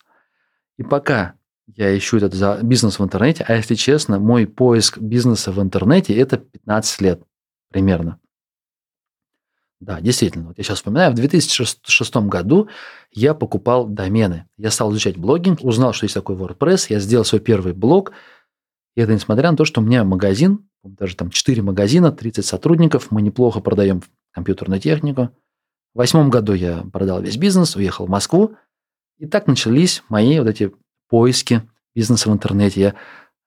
И 0.77 0.83
пока 0.83 1.35
я 1.75 1.97
ищу 1.97 2.17
этот 2.17 2.33
за 2.33 2.59
бизнес 2.61 2.99
в 2.99 3.03
интернете, 3.03 3.45
а 3.47 3.55
если 3.55 3.75
честно, 3.75 4.19
мой 4.19 4.47
поиск 4.47 4.97
бизнеса 4.97 5.51
в 5.51 5.61
интернете– 5.61 6.15
это 6.17 6.37
15 6.37 7.01
лет 7.01 7.23
примерно. 7.69 8.19
Да, 9.79 10.01
действительно. 10.01 10.47
Вот 10.47 10.57
я 10.57 10.63
сейчас 10.63 10.79
вспоминаю, 10.79 11.11
в 11.11 11.15
2006 11.15 12.15
году 12.27 12.67
я 13.11 13.33
покупал 13.33 13.87
домены. 13.87 14.45
Я 14.57 14.71
стал 14.71 14.91
изучать 14.91 15.17
блогинг, 15.17 15.63
узнал, 15.63 15.93
что 15.93 16.05
есть 16.05 16.15
такой 16.15 16.35
WordPress, 16.35 16.87
я 16.89 16.99
сделал 16.99 17.23
свой 17.23 17.39
первый 17.39 17.73
блог. 17.73 18.11
И 18.95 19.01
это 19.01 19.13
несмотря 19.13 19.51
на 19.51 19.57
то, 19.57 19.63
что 19.63 19.79
у 19.79 19.83
меня 19.83 20.03
магазин, 20.03 20.69
даже 20.83 21.15
там 21.15 21.29
4 21.29 21.61
магазина, 21.61 22.11
30 22.11 22.45
сотрудников, 22.45 23.11
мы 23.11 23.21
неплохо 23.21 23.61
продаем 23.61 24.03
компьютерную 24.31 24.81
технику. 24.81 25.29
В 25.93 25.99
восьмом 25.99 26.29
году 26.29 26.53
я 26.53 26.83
продал 26.91 27.21
весь 27.21 27.37
бизнес, 27.37 27.75
уехал 27.75 28.05
в 28.05 28.09
Москву. 28.09 28.55
И 29.17 29.27
так 29.27 29.47
начались 29.47 30.03
мои 30.09 30.39
вот 30.39 30.47
эти 30.47 30.71
поиски 31.09 31.67
бизнеса 31.93 32.29
в 32.29 32.33
интернете. 32.33 32.81
Я 32.81 32.95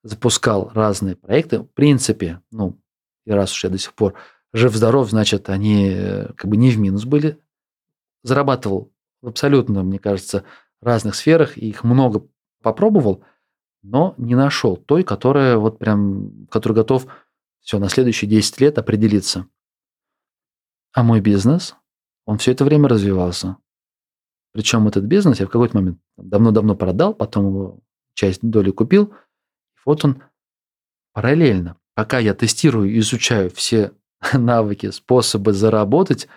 запускал 0.03 0.69
разные 0.73 1.15
проекты. 1.15 1.59
В 1.59 1.67
принципе, 1.67 2.41
ну, 2.51 2.79
и 3.25 3.31
раз 3.31 3.53
уж 3.53 3.63
я 3.63 3.69
до 3.69 3.77
сих 3.77 3.93
пор 3.93 4.13
жив-здоров, 4.51 5.09
значит, 5.09 5.49
они 5.49 5.89
э, 5.89 6.33
как 6.33 6.49
бы 6.49 6.57
не 6.57 6.69
в 6.69 6.77
минус 6.77 7.05
были. 7.05 7.39
Зарабатывал 8.21 8.93
в 9.21 9.27
абсолютно, 9.27 9.83
мне 9.83 9.99
кажется, 9.99 10.43
разных 10.81 11.15
сферах, 11.15 11.57
и 11.57 11.69
их 11.69 11.83
много 11.83 12.27
попробовал, 12.61 13.23
но 13.81 14.13
не 14.17 14.35
нашел 14.35 14.77
той, 14.77 15.03
которая 15.03 15.57
вот 15.57 15.79
прям, 15.79 16.47
который 16.51 16.73
готов 16.73 17.07
все 17.61 17.79
на 17.79 17.89
следующие 17.89 18.29
10 18.29 18.61
лет 18.61 18.77
определиться. 18.77 19.47
А 20.93 21.03
мой 21.03 21.21
бизнес, 21.21 21.75
он 22.25 22.37
все 22.37 22.51
это 22.51 22.65
время 22.65 22.87
развивался. 22.87 23.57
Причем 24.53 24.87
этот 24.87 25.03
бизнес 25.05 25.39
я 25.39 25.47
в 25.47 25.49
какой-то 25.49 25.75
момент 25.75 25.99
давно-давно 26.17 26.75
продал, 26.75 27.13
потом 27.13 27.47
его 27.47 27.79
часть 28.13 28.39
доли 28.41 28.71
купил. 28.71 29.13
Вот 29.85 30.05
он 30.05 30.21
параллельно, 31.13 31.77
пока 31.95 32.19
я 32.19 32.33
тестирую 32.33 32.91
и 32.91 32.99
изучаю 32.99 33.49
все 33.49 33.91
навыки, 34.33 34.91
способы 34.91 35.53
заработать, 35.53 36.27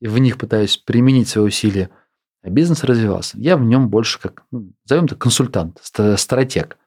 и 0.00 0.06
в 0.06 0.18
них 0.18 0.38
пытаюсь 0.38 0.76
применить 0.76 1.28
свои 1.28 1.46
усилия, 1.46 1.90
а 2.42 2.50
бизнес 2.50 2.84
развивался. 2.84 3.38
Я 3.38 3.56
в 3.56 3.62
нем 3.62 3.88
больше 3.88 4.20
как, 4.20 4.44
ну, 4.50 4.72
назовем 4.84 5.06
это 5.06 5.16
консультант, 5.16 5.80
стратег. 5.82 6.78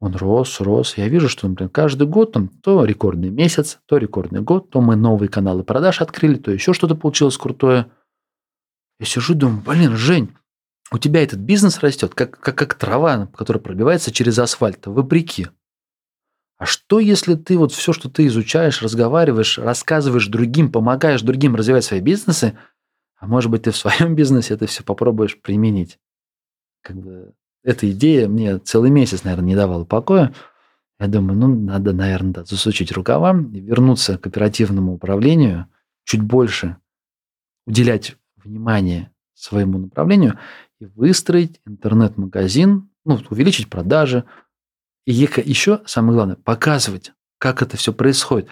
Он 0.00 0.14
рос, 0.14 0.60
рос. 0.60 0.96
Я 0.96 1.08
вижу, 1.08 1.28
что, 1.28 1.48
например, 1.48 1.70
каждый 1.70 2.06
год 2.06 2.32
там 2.32 2.48
то 2.48 2.84
рекордный 2.84 3.30
месяц, 3.30 3.80
то 3.86 3.96
рекордный 3.96 4.40
год, 4.40 4.70
то 4.70 4.80
мы 4.80 4.94
новые 4.94 5.28
каналы 5.28 5.64
продаж 5.64 6.00
открыли, 6.00 6.36
то 6.36 6.52
еще 6.52 6.72
что-то 6.72 6.94
получилось 6.94 7.36
крутое. 7.36 7.90
Я 8.98 9.06
сижу 9.06 9.34
и 9.34 9.36
думаю, 9.36 9.62
блин, 9.62 9.96
Жень, 9.96 10.34
у 10.90 10.98
тебя 10.98 11.22
этот 11.22 11.38
бизнес 11.38 11.80
растет, 11.80 12.14
как, 12.14 12.38
как, 12.40 12.56
как 12.56 12.74
трава, 12.74 13.26
которая 13.26 13.62
пробивается 13.62 14.10
через 14.10 14.38
асфальт, 14.38 14.86
вопреки. 14.86 15.48
А 16.56 16.66
что, 16.66 16.98
если 16.98 17.34
ты 17.34 17.56
вот 17.56 17.72
все, 17.72 17.92
что 17.92 18.10
ты 18.10 18.26
изучаешь, 18.26 18.82
разговариваешь, 18.82 19.58
рассказываешь 19.58 20.26
другим, 20.26 20.72
помогаешь 20.72 21.22
другим 21.22 21.54
развивать 21.54 21.84
свои 21.84 22.00
бизнесы, 22.00 22.58
а 23.16 23.26
может 23.26 23.50
быть, 23.50 23.62
ты 23.62 23.70
в 23.70 23.76
своем 23.76 24.14
бизнесе 24.16 24.54
это 24.54 24.66
все 24.66 24.82
попробуешь 24.82 25.40
применить? 25.40 25.98
Как 26.82 26.96
бы 26.96 27.34
эта 27.62 27.90
идея 27.90 28.28
мне 28.28 28.58
целый 28.58 28.90
месяц, 28.90 29.22
наверное, 29.24 29.48
не 29.48 29.54
давала 29.54 29.84
покоя. 29.84 30.34
Я 30.98 31.06
думаю, 31.06 31.38
ну, 31.38 31.54
надо, 31.54 31.92
наверное, 31.92 32.32
да, 32.32 32.44
засучить 32.44 32.90
рукава 32.90 33.38
и 33.52 33.60
вернуться 33.60 34.18
к 34.18 34.26
оперативному 34.26 34.94
управлению, 34.94 35.66
чуть 36.04 36.22
больше 36.22 36.76
уделять 37.66 38.16
внимание 38.44 39.12
своему 39.34 39.78
направлению 39.78 40.38
и 40.80 40.86
выстроить 40.86 41.60
интернет-магазин, 41.66 42.90
ну, 43.04 43.20
увеличить 43.30 43.70
продажи. 43.70 44.24
И 45.04 45.12
еще, 45.12 45.82
самое 45.86 46.14
главное, 46.14 46.36
показывать, 46.36 47.12
как 47.38 47.62
это 47.62 47.76
все 47.76 47.92
происходит, 47.92 48.48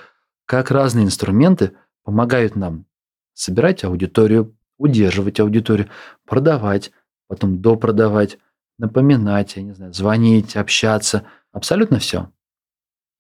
как 0.47 0.71
разные 0.71 1.05
инструменты 1.05 1.73
помогают 2.05 2.57
нам 2.57 2.87
собирать 3.35 3.85
аудиторию, 3.85 4.57
удерживать 4.79 5.41
аудиторию, 5.41 5.89
продавать, 6.25 6.93
потом 7.27 7.61
допродавать, 7.61 8.39
напоминать, 8.79 9.57
я 9.57 9.63
не 9.63 9.73
знаю, 9.73 9.93
звонить, 9.93 10.57
общаться, 10.57 11.25
абсолютно 11.53 11.99
все. 11.99 12.31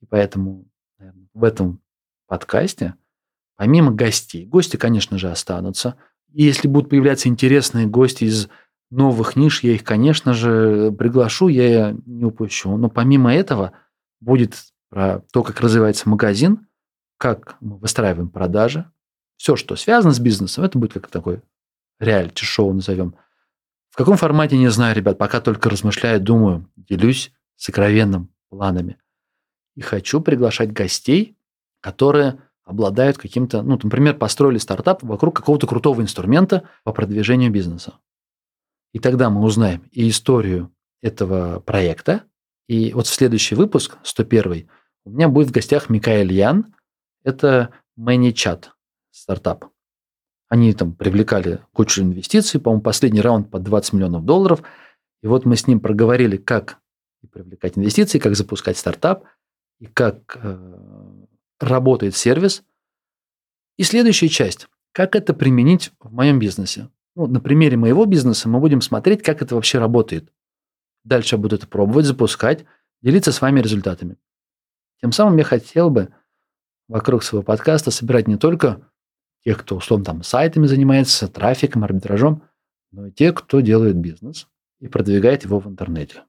И 0.00 0.06
поэтому 0.06 0.66
наверное, 0.98 1.28
в 1.34 1.44
этом 1.44 1.80
подкасте, 2.26 2.94
помимо 3.56 3.92
гостей, 3.92 4.46
гости, 4.46 4.76
конечно 4.76 5.18
же, 5.18 5.30
останутся. 5.30 5.96
И 6.32 6.42
если 6.44 6.68
будут 6.68 6.90
появляться 6.90 7.28
интересные 7.28 7.86
гости 7.86 8.24
из 8.24 8.48
новых 8.90 9.36
ниш, 9.36 9.62
я 9.62 9.72
их, 9.72 9.84
конечно 9.84 10.32
же, 10.34 10.92
приглашу, 10.92 11.48
я 11.48 11.96
не 12.06 12.24
упущу. 12.24 12.76
Но 12.76 12.88
помимо 12.88 13.34
этого 13.34 13.72
будет 14.20 14.56
про 14.90 15.20
то, 15.32 15.42
как 15.42 15.60
развивается 15.60 16.08
магазин, 16.08 16.66
как 17.18 17.56
мы 17.60 17.78
выстраиваем 17.78 18.28
продажи, 18.28 18.90
все, 19.36 19.56
что 19.56 19.76
связано 19.76 20.12
с 20.12 20.20
бизнесом, 20.20 20.64
это 20.64 20.78
будет 20.78 20.94
как 20.94 21.08
такой 21.08 21.42
реалити-шоу 21.98 22.72
назовем. 22.72 23.14
В 23.90 23.96
каком 23.96 24.16
формате, 24.16 24.58
не 24.58 24.68
знаю, 24.68 24.94
ребят, 24.94 25.18
пока 25.18 25.40
только 25.40 25.70
размышляю, 25.70 26.20
думаю, 26.20 26.70
делюсь 26.76 27.32
сокровенным 27.56 28.30
планами. 28.50 28.98
И 29.74 29.80
хочу 29.80 30.20
приглашать 30.20 30.72
гостей, 30.72 31.36
которые 31.80 32.38
обладают 32.66 33.16
каким-то, 33.16 33.62
ну, 33.62 33.78
например, 33.80 34.18
построили 34.18 34.58
стартап 34.58 35.02
вокруг 35.02 35.36
какого-то 35.36 35.66
крутого 35.66 36.02
инструмента 36.02 36.68
по 36.82 36.92
продвижению 36.92 37.50
бизнеса. 37.50 37.94
И 38.92 38.98
тогда 38.98 39.30
мы 39.30 39.42
узнаем 39.42 39.88
и 39.92 40.08
историю 40.08 40.74
этого 41.00 41.60
проекта. 41.60 42.24
И 42.68 42.92
вот 42.92 43.06
в 43.06 43.14
следующий 43.14 43.54
выпуск, 43.54 43.96
101 44.02 44.68
у 45.04 45.10
меня 45.10 45.28
будет 45.28 45.48
в 45.48 45.52
гостях 45.52 45.88
Микаэль 45.88 46.32
Ян. 46.32 46.74
Это 47.22 47.70
ManyChat 47.98 48.64
стартап. 49.12 49.66
Они 50.48 50.72
там 50.72 50.92
привлекали 50.94 51.60
кучу 51.72 52.02
инвестиций, 52.02 52.60
по-моему, 52.60 52.82
последний 52.82 53.20
раунд 53.20 53.50
под 53.50 53.62
20 53.62 53.92
миллионов 53.92 54.24
долларов. 54.24 54.62
И 55.22 55.28
вот 55.28 55.44
мы 55.44 55.56
с 55.56 55.68
ним 55.68 55.78
проговорили, 55.78 56.36
как 56.36 56.78
привлекать 57.32 57.78
инвестиции, 57.78 58.18
как 58.18 58.34
запускать 58.34 58.76
стартап, 58.76 59.24
и 59.78 59.86
как 59.86 60.38
э, 60.42 61.15
работает 61.60 62.16
сервис. 62.16 62.62
И 63.76 63.82
следующая 63.82 64.28
часть, 64.28 64.68
как 64.92 65.14
это 65.14 65.34
применить 65.34 65.92
в 66.00 66.12
моем 66.12 66.38
бизнесе. 66.38 66.88
Ну, 67.14 67.26
на 67.26 67.40
примере 67.40 67.76
моего 67.76 68.04
бизнеса 68.04 68.48
мы 68.48 68.60
будем 68.60 68.80
смотреть, 68.80 69.22
как 69.22 69.42
это 69.42 69.54
вообще 69.54 69.78
работает. 69.78 70.32
Дальше 71.04 71.36
я 71.36 71.40
буду 71.40 71.56
это 71.56 71.66
пробовать, 71.66 72.06
запускать, 72.06 72.64
делиться 73.02 73.32
с 73.32 73.40
вами 73.40 73.60
результатами. 73.60 74.16
Тем 75.00 75.12
самым 75.12 75.36
я 75.36 75.44
хотел 75.44 75.90
бы 75.90 76.12
вокруг 76.88 77.22
своего 77.22 77.42
подкаста 77.42 77.90
собирать 77.90 78.28
не 78.28 78.36
только 78.36 78.80
тех, 79.44 79.58
кто 79.58 79.76
условно 79.76 80.04
там 80.04 80.22
сайтами 80.22 80.66
занимается, 80.66 81.28
трафиком, 81.28 81.84
арбитражом, 81.84 82.42
но 82.90 83.06
и 83.06 83.12
тех, 83.12 83.34
кто 83.34 83.60
делает 83.60 83.96
бизнес 83.96 84.48
и 84.80 84.88
продвигает 84.88 85.44
его 85.44 85.60
в 85.60 85.68
интернете. 85.68 86.24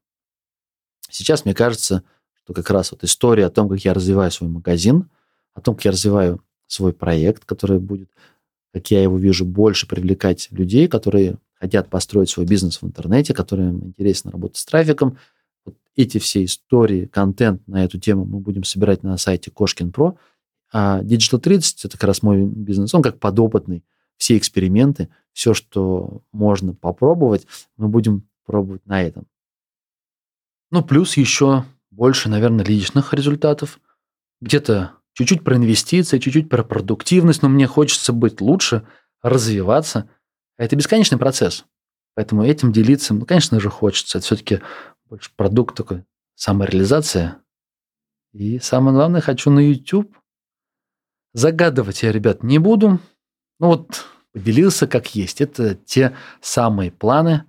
Сейчас 1.09 1.45
мне 1.45 1.53
кажется, 1.53 2.03
что 2.33 2.53
как 2.53 2.69
раз 2.69 2.91
вот 2.91 3.03
история 3.03 3.45
о 3.45 3.49
том, 3.49 3.69
как 3.69 3.79
я 3.79 3.93
развиваю 3.93 4.31
свой 4.31 4.49
магазин, 4.49 5.09
о 5.57 5.61
том, 5.61 5.75
как 5.75 5.85
я 5.85 5.91
развиваю 5.91 6.41
свой 6.67 6.93
проект, 6.93 7.43
который 7.45 7.79
будет, 7.79 8.11
как 8.73 8.91
я 8.91 9.01
его 9.01 9.17
вижу, 9.17 9.43
больше 9.43 9.87
привлекать 9.87 10.49
людей, 10.51 10.87
которые 10.87 11.37
хотят 11.55 11.89
построить 11.89 12.29
свой 12.29 12.45
бизнес 12.45 12.79
в 12.79 12.85
интернете, 12.85 13.33
которым 13.33 13.83
интересно 13.83 14.31
работать 14.31 14.57
с 14.57 14.65
трафиком. 14.65 15.17
Вот 15.65 15.75
эти 15.95 16.19
все 16.19 16.45
истории, 16.45 17.07
контент 17.07 17.67
на 17.67 17.83
эту 17.83 17.99
тему 17.99 18.25
мы 18.25 18.39
будем 18.39 18.63
собирать 18.63 19.01
на 19.01 19.17
сайте 19.17 19.49
Кошкин 19.49 19.91
Про. 19.91 20.17
А 20.71 21.01
Digital 21.01 21.39
30 21.39 21.85
это 21.85 21.97
как 21.97 22.07
раз 22.07 22.21
мой 22.21 22.45
бизнес, 22.45 22.93
он 22.93 23.01
как 23.01 23.19
подопытный. 23.19 23.83
Все 24.17 24.37
эксперименты, 24.37 25.09
все, 25.33 25.55
что 25.55 26.21
можно 26.31 26.75
попробовать, 26.75 27.47
мы 27.77 27.87
будем 27.87 28.27
пробовать 28.45 28.85
на 28.85 29.01
этом. 29.01 29.25
Ну, 30.69 30.83
плюс 30.83 31.17
еще 31.17 31.65
больше, 31.89 32.29
наверное, 32.29 32.65
личных 32.65 33.13
результатов. 33.13 33.79
Где-то 34.41 34.96
чуть-чуть 35.17 35.43
про 35.43 35.55
инвестиции, 35.55 36.19
чуть-чуть 36.19 36.49
про 36.49 36.63
продуктивность, 36.63 37.41
но 37.41 37.49
мне 37.49 37.67
хочется 37.67 38.13
быть 38.13 38.39
лучше, 38.39 38.87
развиваться. 39.21 40.09
Это 40.57 40.75
бесконечный 40.75 41.17
процесс. 41.17 41.65
Поэтому 42.15 42.43
этим 42.43 42.71
делиться, 42.71 43.13
ну, 43.13 43.25
конечно 43.25 43.59
же, 43.59 43.69
хочется. 43.69 44.17
Это 44.17 44.25
все-таки 44.25 44.61
больше 45.09 45.31
продукт 45.35 45.75
такой, 45.75 46.03
самореализация. 46.35 47.37
И 48.33 48.59
самое 48.59 48.95
главное, 48.95 49.21
хочу 49.21 49.49
на 49.49 49.59
YouTube 49.59 50.15
Загадывать 51.37 52.01
я, 52.01 52.11
ребят, 52.11 52.41
не 52.41 52.57
буду. 52.57 52.99
Ну 53.59 53.67
вот, 53.67 54.07
поделился 54.33 54.87
как 54.87 55.13
есть. 55.13 55.39
Это 55.39 55.75
те 55.75 56.15
самые 56.41 56.91
планы, 56.91 57.43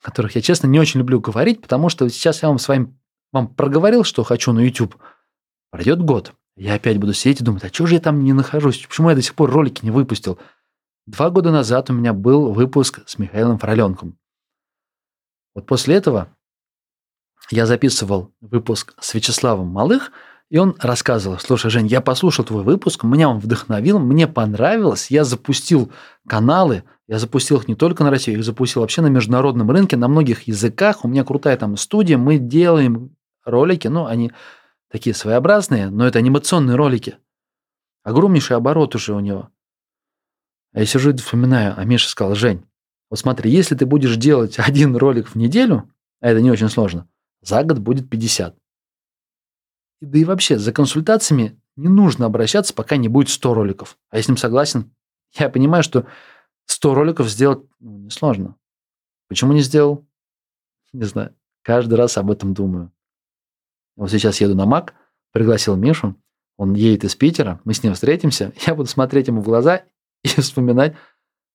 о 0.00 0.04
которых 0.04 0.36
я, 0.36 0.40
честно, 0.40 0.68
не 0.68 0.78
очень 0.78 1.00
люблю 1.00 1.18
говорить, 1.18 1.60
потому 1.60 1.88
что 1.88 2.08
сейчас 2.08 2.42
я 2.42 2.48
вам 2.50 2.60
с 2.60 2.68
вами 2.68 2.96
вам 3.32 3.52
проговорил, 3.52 4.04
что 4.04 4.22
хочу 4.22 4.52
на 4.52 4.60
YouTube. 4.60 4.96
Пройдет 5.70 6.00
год. 6.02 6.34
Я 6.56 6.74
опять 6.74 6.98
буду 6.98 7.12
сидеть 7.14 7.40
и 7.40 7.44
думать, 7.44 7.64
а 7.64 7.70
чего 7.70 7.86
же 7.86 7.94
я 7.94 8.00
там 8.00 8.22
не 8.22 8.32
нахожусь? 8.32 8.86
Почему 8.86 9.10
я 9.10 9.16
до 9.16 9.22
сих 9.22 9.34
пор 9.34 9.50
ролики 9.50 9.84
не 9.84 9.90
выпустил? 9.90 10.38
Два 11.06 11.30
года 11.30 11.50
назад 11.50 11.90
у 11.90 11.92
меня 11.92 12.12
был 12.12 12.52
выпуск 12.52 13.00
с 13.06 13.18
Михаилом 13.18 13.58
Фроленком. 13.58 14.18
Вот 15.54 15.66
после 15.66 15.96
этого 15.96 16.28
я 17.50 17.66
записывал 17.66 18.32
выпуск 18.40 18.94
с 19.00 19.14
Вячеславом 19.14 19.68
Малых– 19.68 20.12
и 20.52 20.58
он 20.58 20.76
рассказывал, 20.80 21.38
слушай, 21.38 21.70
Жень, 21.70 21.86
я 21.86 22.02
послушал 22.02 22.44
твой 22.44 22.62
выпуск, 22.62 23.04
меня 23.04 23.30
он 23.30 23.38
вдохновил, 23.38 23.98
мне 23.98 24.28
понравилось, 24.28 25.10
я 25.10 25.24
запустил 25.24 25.90
каналы, 26.28 26.84
я 27.08 27.18
запустил 27.18 27.56
их 27.56 27.68
не 27.68 27.74
только 27.74 28.04
на 28.04 28.10
Россию, 28.10 28.36
их 28.36 28.44
запустил 28.44 28.82
вообще 28.82 29.00
на 29.00 29.06
международном 29.06 29.70
рынке, 29.70 29.96
на 29.96 30.08
многих 30.08 30.42
языках, 30.42 31.06
у 31.06 31.08
меня 31.08 31.24
крутая 31.24 31.56
там 31.56 31.78
студия, 31.78 32.18
мы 32.18 32.36
делаем 32.36 33.16
ролики, 33.46 33.88
ну, 33.88 34.04
они 34.04 34.32
такие 34.92 35.14
своеобразные, 35.14 35.88
но 35.88 36.06
это 36.06 36.18
анимационные 36.18 36.76
ролики. 36.76 37.16
Огромнейший 38.04 38.56
оборот 38.56 38.94
уже 38.94 39.14
у 39.14 39.20
него. 39.20 39.50
А 40.72 40.80
я 40.80 40.86
сижу 40.86 41.10
и 41.10 41.16
вспоминаю, 41.16 41.74
а 41.76 41.84
Миша 41.84 42.08
сказал, 42.08 42.34
Жень, 42.34 42.64
вот 43.08 43.18
смотри, 43.18 43.50
если 43.50 43.74
ты 43.74 43.86
будешь 43.86 44.16
делать 44.16 44.58
один 44.58 44.94
ролик 44.94 45.28
в 45.28 45.34
неделю, 45.34 45.90
а 46.20 46.28
это 46.28 46.42
не 46.42 46.50
очень 46.50 46.68
сложно, 46.68 47.08
за 47.40 47.64
год 47.64 47.78
будет 47.78 48.10
50. 48.10 48.56
Да 50.02 50.18
и 50.18 50.24
вообще, 50.24 50.58
за 50.58 50.72
консультациями 50.72 51.58
не 51.76 51.88
нужно 51.88 52.26
обращаться, 52.26 52.74
пока 52.74 52.96
не 52.96 53.08
будет 53.08 53.30
100 53.30 53.54
роликов. 53.54 53.98
А 54.10 54.18
я 54.18 54.22
с 54.22 54.28
ним 54.28 54.36
согласен. 54.36 54.94
Я 55.32 55.48
понимаю, 55.48 55.82
что 55.82 56.06
100 56.66 56.94
роликов 56.94 57.30
сделать 57.30 57.64
ну, 57.80 57.98
несложно. 57.98 58.56
Почему 59.28 59.54
не 59.54 59.62
сделал? 59.62 60.06
Не 60.92 61.04
знаю. 61.04 61.34
Каждый 61.62 61.94
раз 61.94 62.18
об 62.18 62.30
этом 62.30 62.52
думаю. 62.52 62.92
Вот 63.96 64.10
сейчас 64.10 64.40
еду 64.40 64.54
на 64.54 64.66
МАК, 64.66 64.94
пригласил 65.32 65.76
Мишу, 65.76 66.16
он 66.56 66.74
едет 66.74 67.04
из 67.04 67.16
Питера, 67.16 67.60
мы 67.64 67.74
с 67.74 67.82
ним 67.82 67.94
встретимся, 67.94 68.52
я 68.66 68.74
буду 68.74 68.88
смотреть 68.88 69.28
ему 69.28 69.40
в 69.40 69.44
глаза 69.44 69.82
и 70.22 70.28
вспоминать 70.28 70.94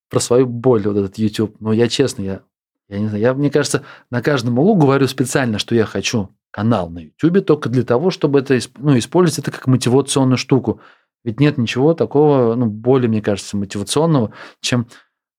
про 0.10 0.20
свою 0.20 0.46
боль, 0.48 0.84
вот 0.88 0.98
этот 0.98 1.18
YouTube. 1.18 1.56
Но 1.60 1.74
я 1.74 1.88
честно, 1.88 2.22
я, 2.22 2.42
я 2.90 3.00
не 3.00 3.08
знаю, 3.08 3.22
я, 3.22 3.34
мне 3.34 3.52
кажется, 3.52 3.84
на 4.10 4.22
каждом 4.22 4.58
углу 4.60 4.76
говорю 4.76 5.08
специально, 5.08 5.60
что 5.60 5.76
я 5.76 5.86
хочу 5.86 6.30
канал 6.52 6.90
на 6.90 7.00
YouTube 7.00 7.46
только 7.46 7.70
для 7.70 7.84
того, 7.84 8.10
чтобы 8.10 8.40
это 8.40 8.58
ну, 8.78 8.98
использовать 8.98 9.40
это 9.40 9.52
как 9.52 9.68
мотивационную 9.68 10.38
штуку. 10.38 10.82
Ведь 11.24 11.40
нет 11.40 11.58
ничего 11.58 11.94
такого, 11.94 12.56
ну, 12.56 12.68
более, 12.68 13.10
мне 13.10 13.22
кажется, 13.22 13.58
мотивационного, 13.58 14.32
чем 14.62 14.88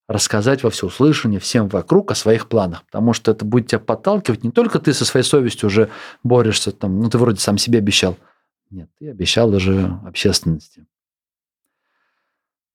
рассказать 0.09 0.63
во 0.63 0.71
всеуслышание 0.71 1.39
всем 1.39 1.69
вокруг 1.69 2.11
о 2.11 2.15
своих 2.15 2.49
планах. 2.49 2.85
Потому 2.87 3.13
что 3.13 3.31
это 3.31 3.45
будет 3.45 3.69
тебя 3.69 3.79
подталкивать. 3.79 4.43
Не 4.43 4.51
только 4.51 4.79
ты 4.79 4.95
со 4.95 5.05
своей 5.05 5.25
совестью 5.25 5.67
уже 5.67 5.91
борешься, 6.25 6.73
там, 6.73 6.99
ну, 6.99 7.11
ты 7.11 7.19
вроде 7.19 7.39
сам 7.41 7.59
себе 7.59 7.79
обещал. 7.79 8.17
Нет, 8.71 8.89
ты 8.99 9.11
обещал 9.11 9.55
уже 9.55 9.99
общественности. 10.07 10.87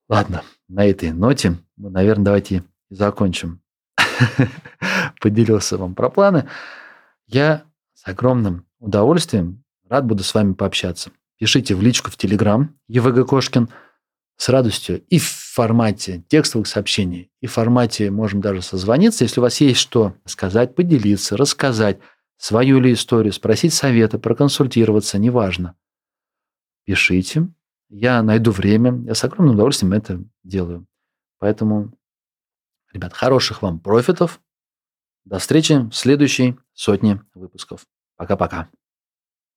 Ладно, 0.08 0.44
на 0.68 0.86
этой 0.86 1.12
ноте 1.12 1.58
мы, 1.76 1.90
наверное, 1.90 2.26
давайте 2.26 2.64
закончим. 2.90 3.62
Поделился 5.20 5.78
вам 5.78 5.96
про 5.96 6.10
планы. 6.10 6.48
Я 7.26 7.64
с 7.96 8.08
огромным 8.08 8.66
удовольствием 8.80 9.64
рад 9.90 10.06
буду 10.06 10.24
с 10.24 10.34
вами 10.34 10.54
пообщаться. 10.54 11.12
Пишите 11.40 11.74
в 11.74 11.82
личку 11.82 12.12
в 12.12 12.18
Телеграм 12.18 12.76
ЕВГ 12.88 13.28
Кошкин 13.28 13.70
с 14.38 14.50
радостью 14.50 15.04
и 15.08 15.20
в 15.20 15.28
формате 15.28 16.24
текстовых 16.28 16.68
сообщений, 16.68 17.32
и 17.42 17.48
в 17.48 17.52
формате 17.52 18.12
можем 18.12 18.42
даже 18.42 18.62
созвониться, 18.62 19.24
если 19.24 19.40
у 19.40 19.44
вас 19.44 19.62
есть 19.62 19.80
что 19.80 20.16
сказать, 20.26 20.76
поделиться, 20.76 21.38
рассказать 21.38 22.00
свою 22.38 22.80
или 22.80 22.94
историю, 22.94 23.32
спросить 23.32 23.74
совета, 23.74 24.20
проконсультироваться, 24.20 25.18
неважно. 25.18 25.78
Пишите, 26.86 27.48
я 27.90 28.22
найду 28.22 28.52
время, 28.52 29.02
я 29.06 29.16
с 29.16 29.24
огромным 29.24 29.56
удовольствием 29.56 29.94
это 29.94 30.24
делаю. 30.44 30.86
Поэтому, 31.40 31.94
ребят, 32.92 33.14
хороших 33.14 33.62
вам 33.62 33.80
профитов. 33.80 34.42
До 35.26 35.40
встречи 35.40 35.74
в 35.90 35.94
следующей 35.94 36.58
сотне 36.74 37.22
выпусков. 37.34 37.86
Пока-пока. 38.18 38.70